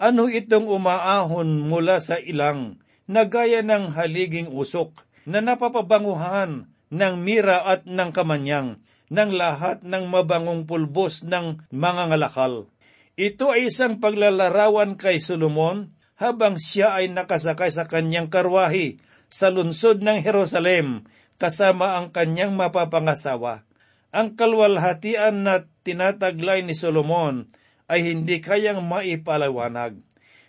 Ano 0.00 0.28
itong 0.28 0.68
umaahon 0.68 1.68
mula 1.68 2.00
sa 2.00 2.16
ilang 2.20 2.80
na 3.04 3.28
gaya 3.28 3.60
ng 3.60 3.92
haliging 3.96 4.48
usok 4.48 4.94
na 5.30 5.38
napapabanguhan 5.38 6.66
ng 6.90 7.14
mira 7.22 7.62
at 7.62 7.86
ng 7.86 8.10
kamanyang 8.10 8.82
ng 9.10 9.30
lahat 9.34 9.82
ng 9.86 10.06
mabangong 10.10 10.66
pulbos 10.66 11.22
ng 11.26 11.66
mga 11.70 12.14
ngalakal. 12.14 12.70
Ito 13.14 13.54
ay 13.54 13.70
isang 13.70 13.98
paglalarawan 14.02 14.98
kay 14.98 15.22
Solomon 15.22 15.94
habang 16.18 16.58
siya 16.58 16.98
ay 16.98 17.10
nakasakay 17.10 17.70
sa 17.70 17.86
kanyang 17.86 18.30
karwahi 18.30 19.02
sa 19.30 19.50
lungsod 19.50 20.02
ng 20.02 20.22
Jerusalem 20.22 21.06
kasama 21.38 21.98
ang 21.98 22.14
kanyang 22.14 22.54
mapapangasawa. 22.54 23.66
Ang 24.10 24.34
kalwalhatian 24.34 25.46
na 25.46 25.66
tinataglay 25.86 26.66
ni 26.66 26.74
Solomon 26.74 27.46
ay 27.86 28.10
hindi 28.10 28.42
kayang 28.42 28.82
maipalawanag. 28.86 29.98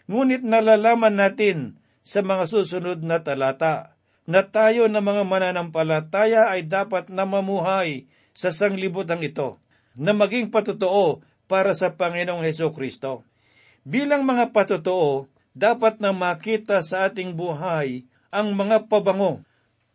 Ngunit 0.10 0.42
nalalaman 0.42 1.18
natin 1.18 1.82
sa 2.02 2.26
mga 2.26 2.50
susunod 2.50 3.06
na 3.06 3.22
talata 3.22 3.91
na 4.30 4.46
tayo 4.46 4.86
na 4.86 5.02
mga 5.02 5.26
mananampalataya 5.26 6.54
ay 6.54 6.66
dapat 6.70 7.10
na 7.10 7.26
mamuhay 7.26 8.06
sa 8.32 8.54
sanglibutang 8.54 9.26
ito 9.26 9.58
na 9.98 10.16
maging 10.16 10.54
patotoo 10.54 11.26
para 11.50 11.76
sa 11.76 11.92
Panginoong 11.98 12.48
Heso 12.48 12.72
Kristo. 12.72 13.28
Bilang 13.84 14.24
mga 14.24 14.56
patotoo, 14.56 15.28
dapat 15.52 16.00
na 16.00 16.16
makita 16.16 16.80
sa 16.80 17.12
ating 17.12 17.36
buhay 17.36 18.08
ang 18.32 18.56
mga 18.56 18.88
pabango 18.88 19.44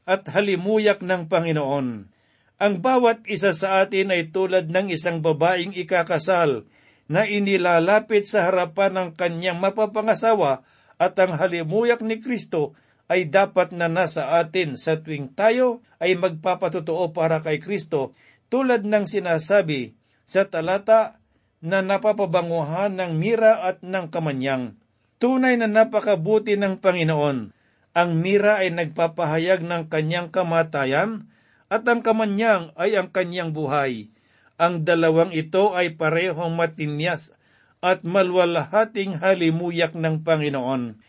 at 0.05 0.29
halimuyak 0.29 1.01
ng 1.01 1.27
Panginoon. 1.27 2.13
Ang 2.57 2.75
bawat 2.81 3.25
isa 3.29 3.53
sa 3.57 3.85
atin 3.85 4.13
ay 4.13 4.33
tulad 4.33 4.69
ng 4.69 4.93
isang 4.93 5.21
babaeng 5.21 5.73
ikakasal 5.73 6.69
na 7.07 7.25
inilalapit 7.25 8.25
sa 8.25 8.49
harapan 8.49 8.93
ng 8.97 9.09
kanyang 9.17 9.61
mapapangasawa 9.61 10.65
at 10.97 11.13
ang 11.21 11.37
halimuyak 11.37 12.01
ni 12.01 12.21
Kristo 12.21 12.73
ay 13.07 13.31
dapat 13.31 13.71
na 13.75 13.87
nasa 13.87 14.39
atin 14.43 14.75
sa 14.75 14.99
tuwing 14.99 15.31
tayo 15.33 15.83
ay 16.03 16.19
magpapatotoo 16.19 17.15
para 17.15 17.43
kay 17.43 17.63
Kristo 17.63 18.15
tulad 18.51 18.83
ng 18.87 19.07
sinasabi 19.07 19.95
sa 20.27 20.47
talata 20.47 21.23
na 21.63 21.83
napapabanguhan 21.83 22.99
ng 22.99 23.13
mira 23.19 23.63
at 23.63 23.83
ng 23.83 24.11
kamanyang. 24.11 24.75
Tunay 25.17 25.57
na 25.57 25.71
napakabuti 25.71 26.59
ng 26.61 26.79
Panginoon 26.83 27.57
ang 27.97 28.21
mira 28.21 28.61
ay 28.61 28.77
nagpapahayag 28.77 29.65
ng 29.65 29.89
kanyang 29.89 30.29
kamatayan 30.29 31.33
at 31.73 31.89
ang 31.89 32.05
kamanyang 32.05 32.69
ay 32.77 32.93
ang 32.93 33.09
kanyang 33.09 33.57
buhay. 33.57 34.13
Ang 34.61 34.85
dalawang 34.85 35.33
ito 35.33 35.73
ay 35.73 35.97
parehong 35.97 36.53
matinyas 36.53 37.33
at 37.81 38.05
malwalahating 38.05 39.17
halimuyak 39.17 39.97
ng 39.97 40.21
Panginoon. 40.21 41.01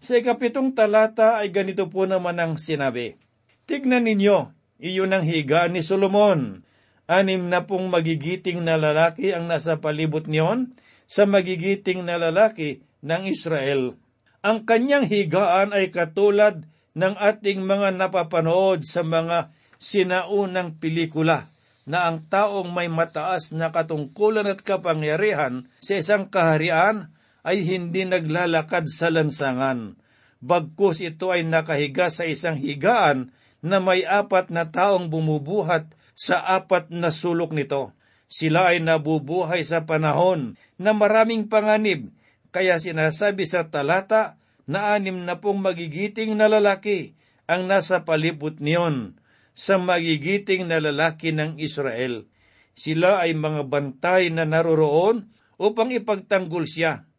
Sa 0.00 0.16
ikapitong 0.16 0.72
talata 0.72 1.36
ay 1.36 1.52
ganito 1.52 1.84
po 1.92 2.08
naman 2.08 2.40
ang 2.40 2.56
sinabi. 2.56 3.20
Tignan 3.68 4.08
ninyo, 4.08 4.48
iyon 4.80 5.12
ang 5.12 5.28
higa 5.28 5.68
ni 5.68 5.84
Solomon. 5.84 6.64
Anim 7.04 7.52
na 7.52 7.68
pong 7.68 7.92
magigiting 7.92 8.64
na 8.64 8.80
lalaki 8.80 9.36
ang 9.36 9.44
nasa 9.44 9.76
palibot 9.76 10.24
niyon 10.24 10.72
sa 11.04 11.28
magigiting 11.28 12.00
na 12.08 12.16
lalaki 12.16 12.80
ng 13.04 13.28
Israel. 13.28 14.00
Ang 14.40 14.64
kanyang 14.64 15.04
higaan 15.04 15.76
ay 15.76 15.92
katulad 15.92 16.64
ng 16.96 17.14
ating 17.20 17.60
mga 17.60 17.92
napapanood 17.92 18.88
sa 18.88 19.04
mga 19.04 19.52
sinaunang 19.76 20.80
pelikula 20.80 21.52
na 21.84 22.08
ang 22.08 22.24
taong 22.24 22.72
may 22.72 22.88
mataas 22.88 23.52
na 23.52 23.68
katungkulan 23.68 24.48
at 24.48 24.64
kapangyarihan 24.64 25.68
sa 25.84 26.00
isang 26.00 26.28
kaharian 26.32 27.12
ay 27.46 27.64
hindi 27.64 28.04
naglalakad 28.04 28.88
sa 28.90 29.08
lansangan. 29.08 29.96
Bagkus 30.40 31.04
ito 31.04 31.28
ay 31.32 31.44
nakahiga 31.44 32.08
sa 32.08 32.24
isang 32.24 32.56
higaan 32.56 33.32
na 33.60 33.76
may 33.80 34.04
apat 34.04 34.48
na 34.48 34.68
taong 34.68 35.12
bumubuhat 35.12 35.92
sa 36.16 36.40
apat 36.40 36.88
na 36.92 37.12
sulok 37.12 37.52
nito. 37.52 37.92
Sila 38.30 38.72
ay 38.72 38.80
nabubuhay 38.80 39.66
sa 39.66 39.84
panahon 39.84 40.54
na 40.80 40.94
maraming 40.94 41.50
panganib 41.50 42.14
kaya 42.54 42.78
sinasabi 42.78 43.44
sa 43.46 43.68
talata 43.68 44.38
na 44.70 44.94
anim 44.94 45.26
na 45.26 45.42
pong 45.42 45.58
magigiting 45.58 46.38
na 46.38 46.46
lalaki 46.46 47.18
ang 47.50 47.66
nasa 47.66 48.06
palibot 48.06 48.62
niyon 48.62 49.18
sa 49.58 49.76
magigiting 49.82 50.70
na 50.70 50.78
lalaki 50.78 51.34
ng 51.34 51.58
Israel. 51.58 52.30
Sila 52.78 53.26
ay 53.26 53.34
mga 53.34 53.66
bantay 53.66 54.30
na 54.30 54.46
naroroon 54.46 55.26
upang 55.58 55.90
ipagtanggol 55.90 56.64
siya. 56.64 57.09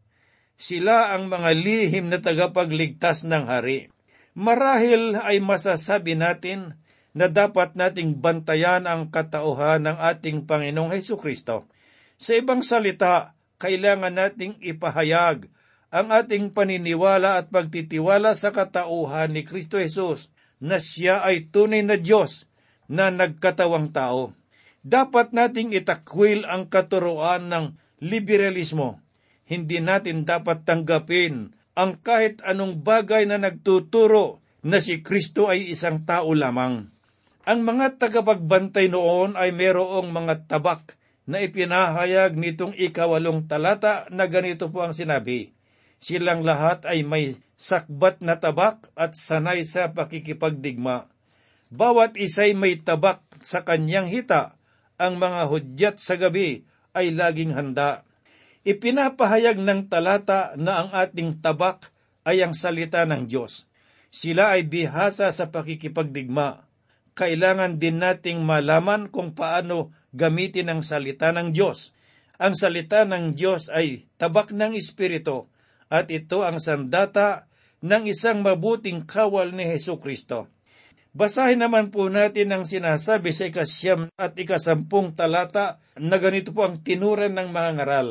Sila 0.62 1.18
ang 1.18 1.26
mga 1.26 1.58
lihim 1.58 2.14
na 2.14 2.22
tagapagligtas 2.22 3.26
ng 3.26 3.50
hari. 3.50 3.90
Marahil 4.38 5.18
ay 5.18 5.42
masasabi 5.42 6.14
natin 6.14 6.78
na 7.18 7.34
dapat 7.34 7.74
nating 7.74 8.22
bantayan 8.22 8.86
ang 8.86 9.10
katauhan 9.10 9.82
ng 9.90 9.98
ating 9.98 10.46
Panginoong 10.46 10.94
Heso 10.94 11.18
Kristo. 11.18 11.66
Sa 12.22 12.38
ibang 12.38 12.62
salita, 12.62 13.34
kailangan 13.58 14.14
nating 14.14 14.62
ipahayag 14.62 15.50
ang 15.90 16.14
ating 16.14 16.54
paniniwala 16.54 17.42
at 17.42 17.50
pagtitiwala 17.50 18.38
sa 18.38 18.54
katauhan 18.54 19.34
ni 19.34 19.42
Kristo 19.42 19.82
Jesus 19.82 20.30
na 20.62 20.78
siya 20.78 21.26
ay 21.26 21.50
tunay 21.50 21.82
na 21.82 21.98
Diyos 21.98 22.46
na 22.86 23.10
nagkatawang 23.10 23.90
tao. 23.90 24.38
Dapat 24.86 25.34
nating 25.34 25.74
itakwil 25.74 26.46
ang 26.46 26.70
katuroan 26.70 27.50
ng 27.50 27.66
liberalismo. 27.98 29.02
Hindi 29.52 29.84
natin 29.84 30.24
dapat 30.24 30.64
tanggapin 30.64 31.52
ang 31.76 32.00
kahit 32.00 32.40
anong 32.48 32.88
bagay 32.88 33.28
na 33.28 33.36
nagtuturo 33.36 34.40
na 34.64 34.80
si 34.80 35.04
Kristo 35.04 35.52
ay 35.52 35.76
isang 35.76 36.08
tao 36.08 36.32
lamang. 36.32 36.88
Ang 37.44 37.60
mga 37.68 38.00
tagapagbantay 38.00 38.88
noon 38.88 39.36
ay 39.36 39.52
merong 39.52 40.08
mga 40.08 40.48
tabak 40.48 40.96
na 41.28 41.44
ipinahayag 41.44 42.40
nitong 42.40 42.80
ikawalong 42.80 43.44
talata 43.52 44.08
na 44.08 44.32
ganito 44.32 44.72
po 44.72 44.88
ang 44.88 44.96
sinabi. 44.96 45.52
Silang 46.00 46.48
lahat 46.48 46.88
ay 46.88 47.04
may 47.04 47.36
sakbat 47.60 48.24
na 48.24 48.40
tabak 48.40 48.88
at 48.96 49.20
sanay 49.20 49.68
sa 49.68 49.92
pakikipagdigma. 49.92 51.12
Bawat 51.68 52.16
isa'y 52.16 52.56
may 52.56 52.80
tabak 52.80 53.20
sa 53.44 53.68
kanyang 53.68 54.08
hita. 54.08 54.56
Ang 54.96 55.20
mga 55.20 55.42
hudyat 55.52 55.96
sa 56.00 56.16
gabi 56.16 56.64
ay 56.96 57.12
laging 57.12 57.52
handa. 57.52 58.08
Ipinapahayag 58.62 59.58
ng 59.58 59.90
talata 59.90 60.54
na 60.54 60.86
ang 60.86 60.90
ating 60.94 61.42
tabak 61.42 61.90
ay 62.22 62.46
ang 62.46 62.54
salita 62.54 63.02
ng 63.10 63.26
Diyos. 63.26 63.66
Sila 64.14 64.54
ay 64.54 64.70
bihasa 64.70 65.34
sa 65.34 65.50
pakikipagdigma. 65.50 66.70
Kailangan 67.18 67.82
din 67.82 67.98
nating 67.98 68.46
malaman 68.46 69.10
kung 69.10 69.34
paano 69.34 69.90
gamitin 70.14 70.70
ang 70.70 70.86
salita 70.86 71.34
ng 71.34 71.50
Diyos. 71.50 71.90
Ang 72.38 72.54
salita 72.54 73.02
ng 73.02 73.34
Diyos 73.34 73.74
ay 73.74 74.06
tabak 74.22 74.54
ng 74.54 74.78
Espiritu 74.78 75.50
at 75.90 76.14
ito 76.14 76.46
ang 76.46 76.62
sandata 76.62 77.50
ng 77.82 78.06
isang 78.06 78.46
mabuting 78.46 79.10
kawal 79.10 79.58
ni 79.58 79.66
Heso 79.66 79.98
Kristo. 79.98 80.54
Basahin 81.18 81.66
naman 81.66 81.90
po 81.90 82.14
natin 82.14 82.54
ang 82.54 82.64
sinasabi 82.64 83.34
sa 83.34 83.50
ikasyam 83.50 84.14
at 84.22 84.38
ikasampung 84.38 85.18
talata 85.18 85.82
na 85.98 86.22
ganito 86.22 86.54
po 86.54 86.70
ang 86.70 86.78
tinuran 86.86 87.34
ng 87.34 87.50
mga 87.50 87.72
ngaral. 87.82 88.10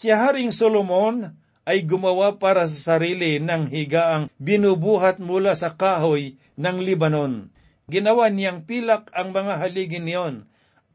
Si 0.00 0.08
Haring 0.08 0.48
Solomon 0.48 1.36
ay 1.68 1.84
gumawa 1.84 2.40
para 2.40 2.64
sa 2.64 2.96
sarili 2.96 3.36
ng 3.36 3.68
higaang 3.68 4.32
binubuhat 4.40 5.20
mula 5.20 5.52
sa 5.52 5.76
kahoy 5.76 6.40
ng 6.56 6.80
Libanon. 6.80 7.52
Ginawa 7.84 8.32
niyang 8.32 8.64
pilak 8.64 9.12
ang 9.12 9.36
mga 9.36 9.60
haligin 9.60 10.08
niyon 10.08 10.36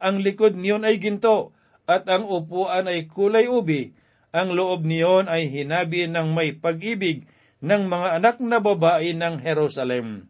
ang 0.05 0.19
likod 0.19 0.59
niyon 0.59 0.83
ay 0.83 0.99
ginto, 0.99 1.55
at 1.85 2.09
ang 2.09 2.25
upuan 2.25 2.89
ay 2.89 3.05
kulay 3.05 3.45
ubi. 3.45 3.93
Ang 4.35 4.57
loob 4.57 4.83
niyon 4.83 5.31
ay 5.31 5.47
hinabi 5.47 6.09
ng 6.09 6.35
may 6.35 6.51
pag-ibig 6.51 7.29
ng 7.63 7.87
mga 7.87 8.19
anak 8.19 8.37
na 8.43 8.59
babae 8.59 9.15
ng 9.15 9.39
Jerusalem. 9.39 10.27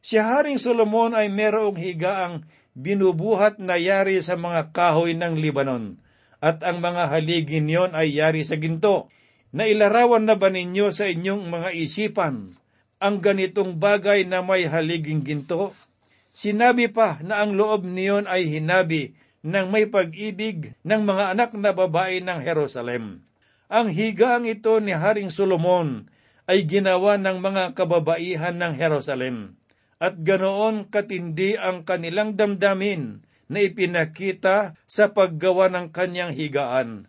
Si 0.00 0.16
Haring 0.16 0.58
Solomon 0.58 1.12
ay 1.12 1.28
merong 1.28 1.76
higaang 1.76 2.46
binubuhat 2.72 3.60
na 3.60 3.76
yari 3.76 4.18
sa 4.24 4.34
mga 4.38 4.72
kahoy 4.72 5.12
ng 5.14 5.36
Libanon, 5.36 6.00
at 6.44 6.60
ang 6.60 6.84
mga 6.84 7.08
haligin 7.08 7.64
niyon 7.64 7.96
ay 7.96 8.20
yari 8.20 8.44
sa 8.44 8.60
ginto. 8.60 9.08
Nailarawan 9.56 10.28
na 10.28 10.36
ba 10.36 10.52
ninyo 10.52 10.92
sa 10.92 11.08
inyong 11.08 11.48
mga 11.48 11.72
isipan 11.72 12.52
ang 13.00 13.24
ganitong 13.24 13.80
bagay 13.80 14.28
na 14.28 14.44
may 14.44 14.68
haliging 14.68 15.24
ginto? 15.24 15.72
Sinabi 16.36 16.92
pa 16.92 17.16
na 17.24 17.40
ang 17.40 17.56
loob 17.56 17.88
niyon 17.88 18.28
ay 18.28 18.44
hinabi 18.44 19.16
ng 19.40 19.72
may 19.72 19.88
pag-ibig 19.88 20.76
ng 20.84 21.02
mga 21.08 21.32
anak 21.32 21.56
na 21.56 21.72
babae 21.72 22.20
ng 22.20 22.44
Jerusalem. 22.44 23.24
Ang 23.72 23.88
higaang 23.88 24.44
ito 24.44 24.76
ni 24.84 24.92
Haring 24.92 25.32
Solomon 25.32 26.12
ay 26.44 26.68
ginawa 26.68 27.16
ng 27.16 27.40
mga 27.40 27.72
kababaihan 27.72 28.60
ng 28.60 28.76
Jerusalem 28.76 29.56
at 29.96 30.20
ganoon 30.20 30.92
katindi 30.92 31.56
ang 31.56 31.88
kanilang 31.88 32.36
damdamin 32.36 33.24
na 33.48 33.64
ipinakita 33.64 34.78
sa 34.88 35.12
paggawa 35.12 35.68
ng 35.72 35.92
kanyang 35.92 36.32
higaan. 36.32 37.08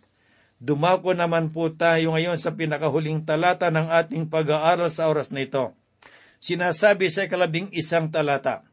Dumako 0.60 1.12
naman 1.14 1.52
po 1.52 1.70
tayo 1.72 2.16
ngayon 2.16 2.40
sa 2.40 2.56
pinakahuling 2.56 3.28
talata 3.28 3.68
ng 3.70 3.92
ating 3.92 4.32
pag-aaral 4.32 4.88
sa 4.88 5.12
oras 5.12 5.30
na 5.30 5.44
ito. 5.44 5.76
Sinasabi 6.40 7.12
sa 7.12 7.28
ikalabing 7.28 7.72
isang 7.76 8.08
talata, 8.12 8.64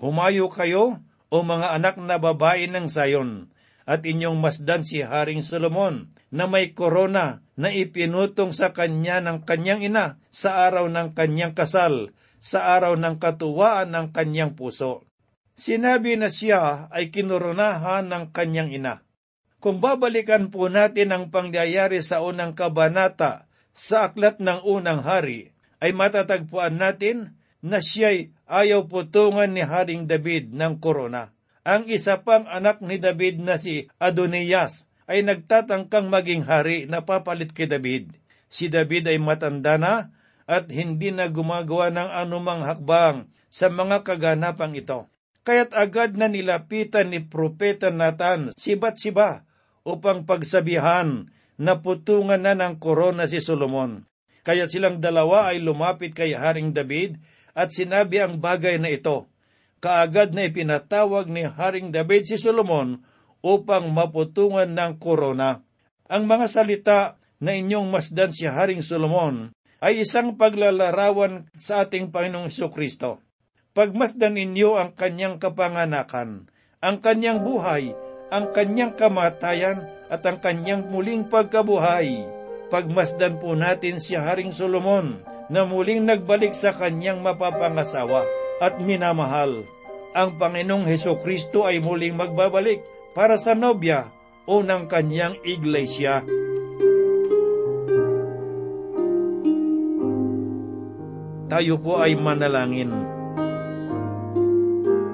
Humayo 0.00 0.48
kayo, 0.48 0.98
o 1.30 1.46
mga 1.46 1.76
anak 1.78 1.94
na 2.02 2.18
babae 2.18 2.66
ng 2.66 2.90
Sayon, 2.90 3.52
at 3.86 4.02
inyong 4.02 4.38
masdan 4.40 4.82
si 4.82 5.04
Haring 5.04 5.46
Solomon 5.46 6.10
na 6.30 6.50
may 6.50 6.74
korona 6.74 7.42
na 7.54 7.70
ipinutong 7.70 8.50
sa 8.50 8.74
kanya 8.74 9.22
ng 9.22 9.46
kanyang 9.46 9.86
ina 9.86 10.18
sa 10.34 10.66
araw 10.66 10.90
ng 10.90 11.14
kanyang 11.14 11.54
kasal, 11.54 12.10
sa 12.40 12.74
araw 12.74 12.96
ng 12.96 13.20
katuwaan 13.20 13.92
ng 13.92 14.06
kanyang 14.16 14.56
puso. 14.56 15.09
Sinabi 15.60 16.16
na 16.16 16.32
siya 16.32 16.88
ay 16.88 17.12
kinoronahan 17.12 18.08
ng 18.08 18.32
kanyang 18.32 18.72
ina. 18.72 19.04
Kung 19.60 19.76
babalikan 19.76 20.48
po 20.48 20.72
natin 20.72 21.12
ang 21.12 21.28
pangyayari 21.28 22.00
sa 22.00 22.24
unang 22.24 22.56
kabanata 22.56 23.44
sa 23.76 24.08
aklat 24.08 24.40
ng 24.40 24.64
unang 24.64 25.04
hari, 25.04 25.52
ay 25.84 25.92
matatagpuan 25.92 26.80
natin 26.80 27.36
na 27.60 27.84
siya'y 27.84 28.32
ayaw 28.48 28.88
putungan 28.88 29.52
ni 29.52 29.60
Haring 29.60 30.08
David 30.08 30.56
ng 30.56 30.80
korona. 30.80 31.36
Ang 31.60 31.92
isa 31.92 32.24
pang 32.24 32.48
anak 32.48 32.80
ni 32.80 32.96
David 32.96 33.44
na 33.44 33.60
si 33.60 33.84
Adonias 34.00 34.88
ay 35.04 35.20
nagtatangkang 35.28 36.08
maging 36.08 36.48
hari 36.48 36.88
na 36.88 37.04
papalit 37.04 37.52
kay 37.52 37.68
David. 37.68 38.16
Si 38.48 38.72
David 38.72 39.12
ay 39.12 39.20
matanda 39.20 39.76
na 39.76 40.08
at 40.48 40.72
hindi 40.72 41.12
na 41.12 41.28
gumagawa 41.28 41.92
ng 41.92 42.08
anumang 42.16 42.64
hakbang 42.64 43.28
sa 43.52 43.68
mga 43.68 44.08
kaganapang 44.08 44.72
ito. 44.72 45.09
Kaya't 45.40 45.72
agad 45.72 46.20
na 46.20 46.28
nilapitan 46.28 47.08
ni 47.08 47.24
Propeta 47.24 47.88
Nathan 47.88 48.52
si 48.60 48.76
Batsiba 48.76 49.48
upang 49.88 50.28
pagsabihan 50.28 51.32
na 51.56 51.80
putungan 51.80 52.44
na 52.44 52.52
ng 52.52 52.76
korona 52.76 53.24
si 53.24 53.40
Solomon. 53.40 54.04
Kaya 54.44 54.68
silang 54.68 55.00
dalawa 55.00 55.52
ay 55.52 55.64
lumapit 55.64 56.12
kay 56.12 56.36
Haring 56.36 56.76
David 56.76 57.20
at 57.56 57.72
sinabi 57.72 58.20
ang 58.20 58.36
bagay 58.36 58.76
na 58.76 58.92
ito. 58.92 59.32
Kaagad 59.80 60.36
na 60.36 60.44
ipinatawag 60.44 61.32
ni 61.32 61.48
Haring 61.48 61.88
David 61.88 62.28
si 62.28 62.36
Solomon 62.36 63.00
upang 63.40 63.88
maputungan 63.88 64.68
ng 64.68 65.00
korona. 65.00 65.64
Ang 66.04 66.28
mga 66.28 66.46
salita 66.52 67.00
na 67.40 67.56
inyong 67.56 67.88
masdan 67.88 68.36
si 68.36 68.44
Haring 68.44 68.84
Solomon 68.84 69.56
ay 69.80 70.04
isang 70.04 70.36
paglalarawan 70.36 71.48
sa 71.56 71.88
ating 71.88 72.12
Panginoong 72.12 72.52
Kristo 72.68 73.24
pagmasdan 73.70 74.34
ninyo 74.34 74.76
ang 74.78 74.90
kanyang 74.94 75.38
kapanganakan, 75.38 76.50
ang 76.82 76.96
kanyang 76.98 77.42
buhay, 77.44 77.94
ang 78.30 78.50
kanyang 78.50 78.94
kamatayan, 78.98 79.86
at 80.10 80.26
ang 80.26 80.42
kanyang 80.42 80.90
muling 80.90 81.30
pagkabuhay. 81.30 82.26
Pagmasdan 82.70 83.38
po 83.38 83.54
natin 83.54 84.02
si 84.02 84.18
Haring 84.18 84.50
Solomon 84.50 85.22
na 85.50 85.62
muling 85.62 86.02
nagbalik 86.02 86.54
sa 86.54 86.74
kanyang 86.74 87.22
mapapangasawa 87.22 88.26
at 88.58 88.78
minamahal. 88.82 89.62
Ang 90.10 90.38
Panginoong 90.38 90.86
Heso 90.90 91.14
Kristo 91.22 91.62
ay 91.62 91.78
muling 91.78 92.18
magbabalik 92.18 92.82
para 93.14 93.38
sa 93.38 93.54
nobya 93.54 94.10
o 94.50 94.62
ng 94.66 94.90
kanyang 94.90 95.38
iglesia. 95.46 96.26
Tayo 101.50 101.74
po 101.82 101.98
ay 101.98 102.14
manalangin. 102.14 103.19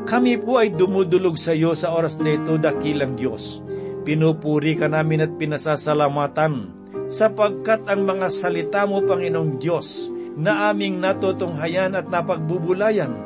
Kami 0.07 0.39
po 0.39 0.63
ay 0.63 0.71
dumudulog 0.71 1.35
sa 1.35 1.51
iyo 1.51 1.75
sa 1.75 1.91
oras 1.91 2.15
na 2.23 2.39
ito, 2.39 2.55
dakilang 2.63 3.19
Diyos. 3.19 3.59
Pinupuri 4.07 4.79
ka 4.79 4.87
namin 4.87 5.27
at 5.27 5.35
pinasasalamatan 5.35 6.71
sapagkat 7.11 7.91
ang 7.91 8.07
mga 8.07 8.31
salita 8.31 8.87
mo, 8.87 9.03
Panginoong 9.03 9.59
Diyos, 9.59 10.07
na 10.39 10.71
aming 10.71 11.03
natutunghayan 11.03 11.99
at 11.99 12.07
napagbubulayan 12.07 13.19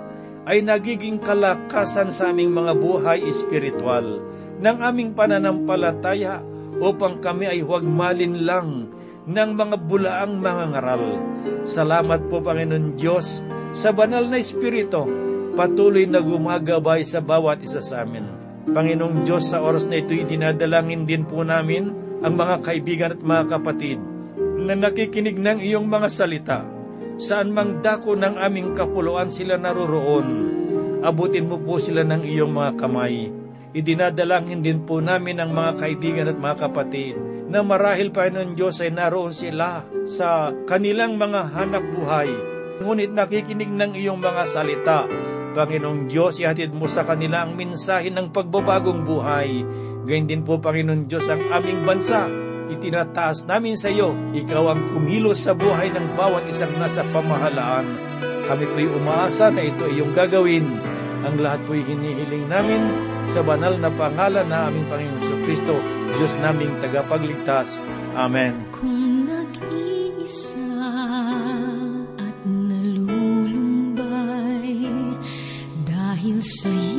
ay 0.48 0.64
nagiging 0.64 1.20
kalakasan 1.20 2.16
sa 2.16 2.32
aming 2.32 2.48
mga 2.48 2.72
buhay 2.80 3.28
espiritual 3.28 4.24
ng 4.56 4.76
aming 4.80 5.12
pananampalataya 5.12 6.40
upang 6.80 7.20
kami 7.20 7.44
ay 7.44 7.60
huwag 7.60 7.84
malin 7.84 8.48
lang 8.48 8.88
ng 9.28 9.50
mga 9.52 9.76
bulaang 9.84 10.40
mga 10.40 10.64
ngaral. 10.72 11.04
Salamat 11.68 12.24
po, 12.32 12.40
Panginoon 12.40 12.96
Diyos, 12.96 13.44
sa 13.76 13.92
banal 13.92 14.32
na 14.32 14.40
Espiritu 14.40 15.29
patuloy 15.54 16.06
na 16.06 16.22
gumagabay 16.22 17.02
sa 17.02 17.18
bawat 17.18 17.62
isa 17.64 17.82
sa 17.82 18.06
amin. 18.06 18.26
Panginoong 18.70 19.24
Diyos, 19.24 19.50
sa 19.50 19.64
oras 19.64 19.88
na 19.88 19.98
ito, 19.98 20.12
dinadalangin 20.14 21.08
din 21.08 21.24
po 21.24 21.42
namin 21.42 21.90
ang 22.20 22.34
mga 22.36 22.56
kaibigan 22.60 23.12
at 23.16 23.20
mga 23.24 23.44
kapatid 23.58 23.98
na 24.60 24.76
nakikinig 24.76 25.40
ng 25.40 25.58
iyong 25.64 25.88
mga 25.88 26.08
salita. 26.12 26.60
Saan 27.16 27.52
mang 27.52 27.80
dako 27.80 28.16
ng 28.16 28.36
aming 28.36 28.76
kapuluan 28.76 29.32
sila 29.32 29.56
naroroon, 29.56 30.28
abutin 31.00 31.48
mo 31.48 31.60
po 31.60 31.80
sila 31.80 32.04
ng 32.04 32.22
iyong 32.24 32.52
mga 32.52 32.72
kamay. 32.76 33.32
Idinadalangin 33.70 34.60
din 34.60 34.82
po 34.84 34.98
namin 34.98 35.38
ang 35.40 35.54
mga 35.54 35.78
kaibigan 35.78 36.28
at 36.28 36.38
mga 36.38 36.56
kapatid 36.68 37.14
na 37.50 37.62
marahil 37.62 38.10
pa 38.14 38.30
ng 38.30 38.54
Diyos 38.54 38.78
ay 38.82 38.94
naroon 38.94 39.34
sila 39.34 39.86
sa 40.06 40.54
kanilang 40.66 41.18
mga 41.18 41.54
hanap 41.54 41.84
buhay. 41.94 42.30
Ngunit 42.80 43.12
nakikinig 43.12 43.70
ng 43.70 43.92
iyong 43.98 44.18
mga 44.18 44.42
salita 44.48 45.04
Panginoong 45.50 46.06
Diyos, 46.06 46.38
ihatid 46.38 46.70
mo 46.70 46.86
sa 46.86 47.02
kanila 47.02 47.42
ang 47.42 47.58
mensahe 47.58 48.06
ng 48.08 48.30
pagbabagong 48.30 49.02
buhay. 49.02 49.66
Gayun 50.06 50.30
din 50.30 50.42
po, 50.46 50.62
Panginoong 50.62 51.10
Diyos, 51.10 51.26
ang 51.26 51.42
aming 51.50 51.82
bansa. 51.82 52.30
Itinataas 52.70 53.50
namin 53.50 53.74
sa 53.74 53.90
iyo, 53.90 54.14
ikaw 54.30 54.70
ang 54.70 54.86
kumilos 54.94 55.42
sa 55.42 55.58
buhay 55.58 55.90
ng 55.90 56.14
bawat 56.14 56.46
isang 56.46 56.70
nasa 56.78 57.02
pamahalaan. 57.10 57.86
Kami 58.46 58.64
po'y 58.70 58.86
umaasa 58.94 59.50
na 59.50 59.66
ito 59.66 59.90
iyong 59.90 60.14
gagawin. 60.14 60.70
Ang 61.26 61.42
lahat 61.42 61.66
po'y 61.66 61.82
hinihiling 61.82 62.46
namin 62.46 62.82
sa 63.26 63.42
banal 63.42 63.74
na 63.74 63.90
pangalan 63.90 64.46
na 64.46 64.70
aming 64.70 64.86
Panginoong 64.86 65.42
Kristo, 65.50 65.74
Diyos 66.14 66.30
naming 66.38 66.78
tagapagligtas. 66.78 67.74
Amen. 68.14 68.70
Kung 68.70 69.09
sa 76.40 76.68
hirap 76.68 76.89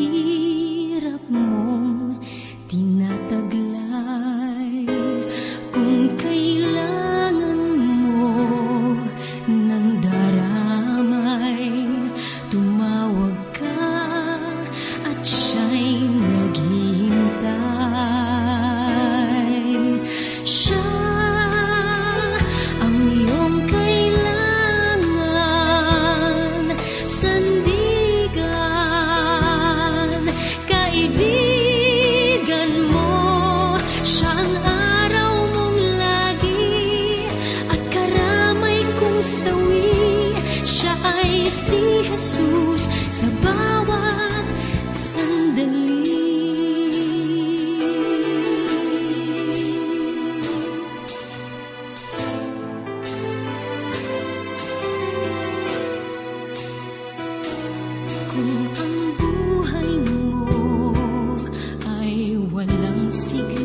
walang 63.11 63.60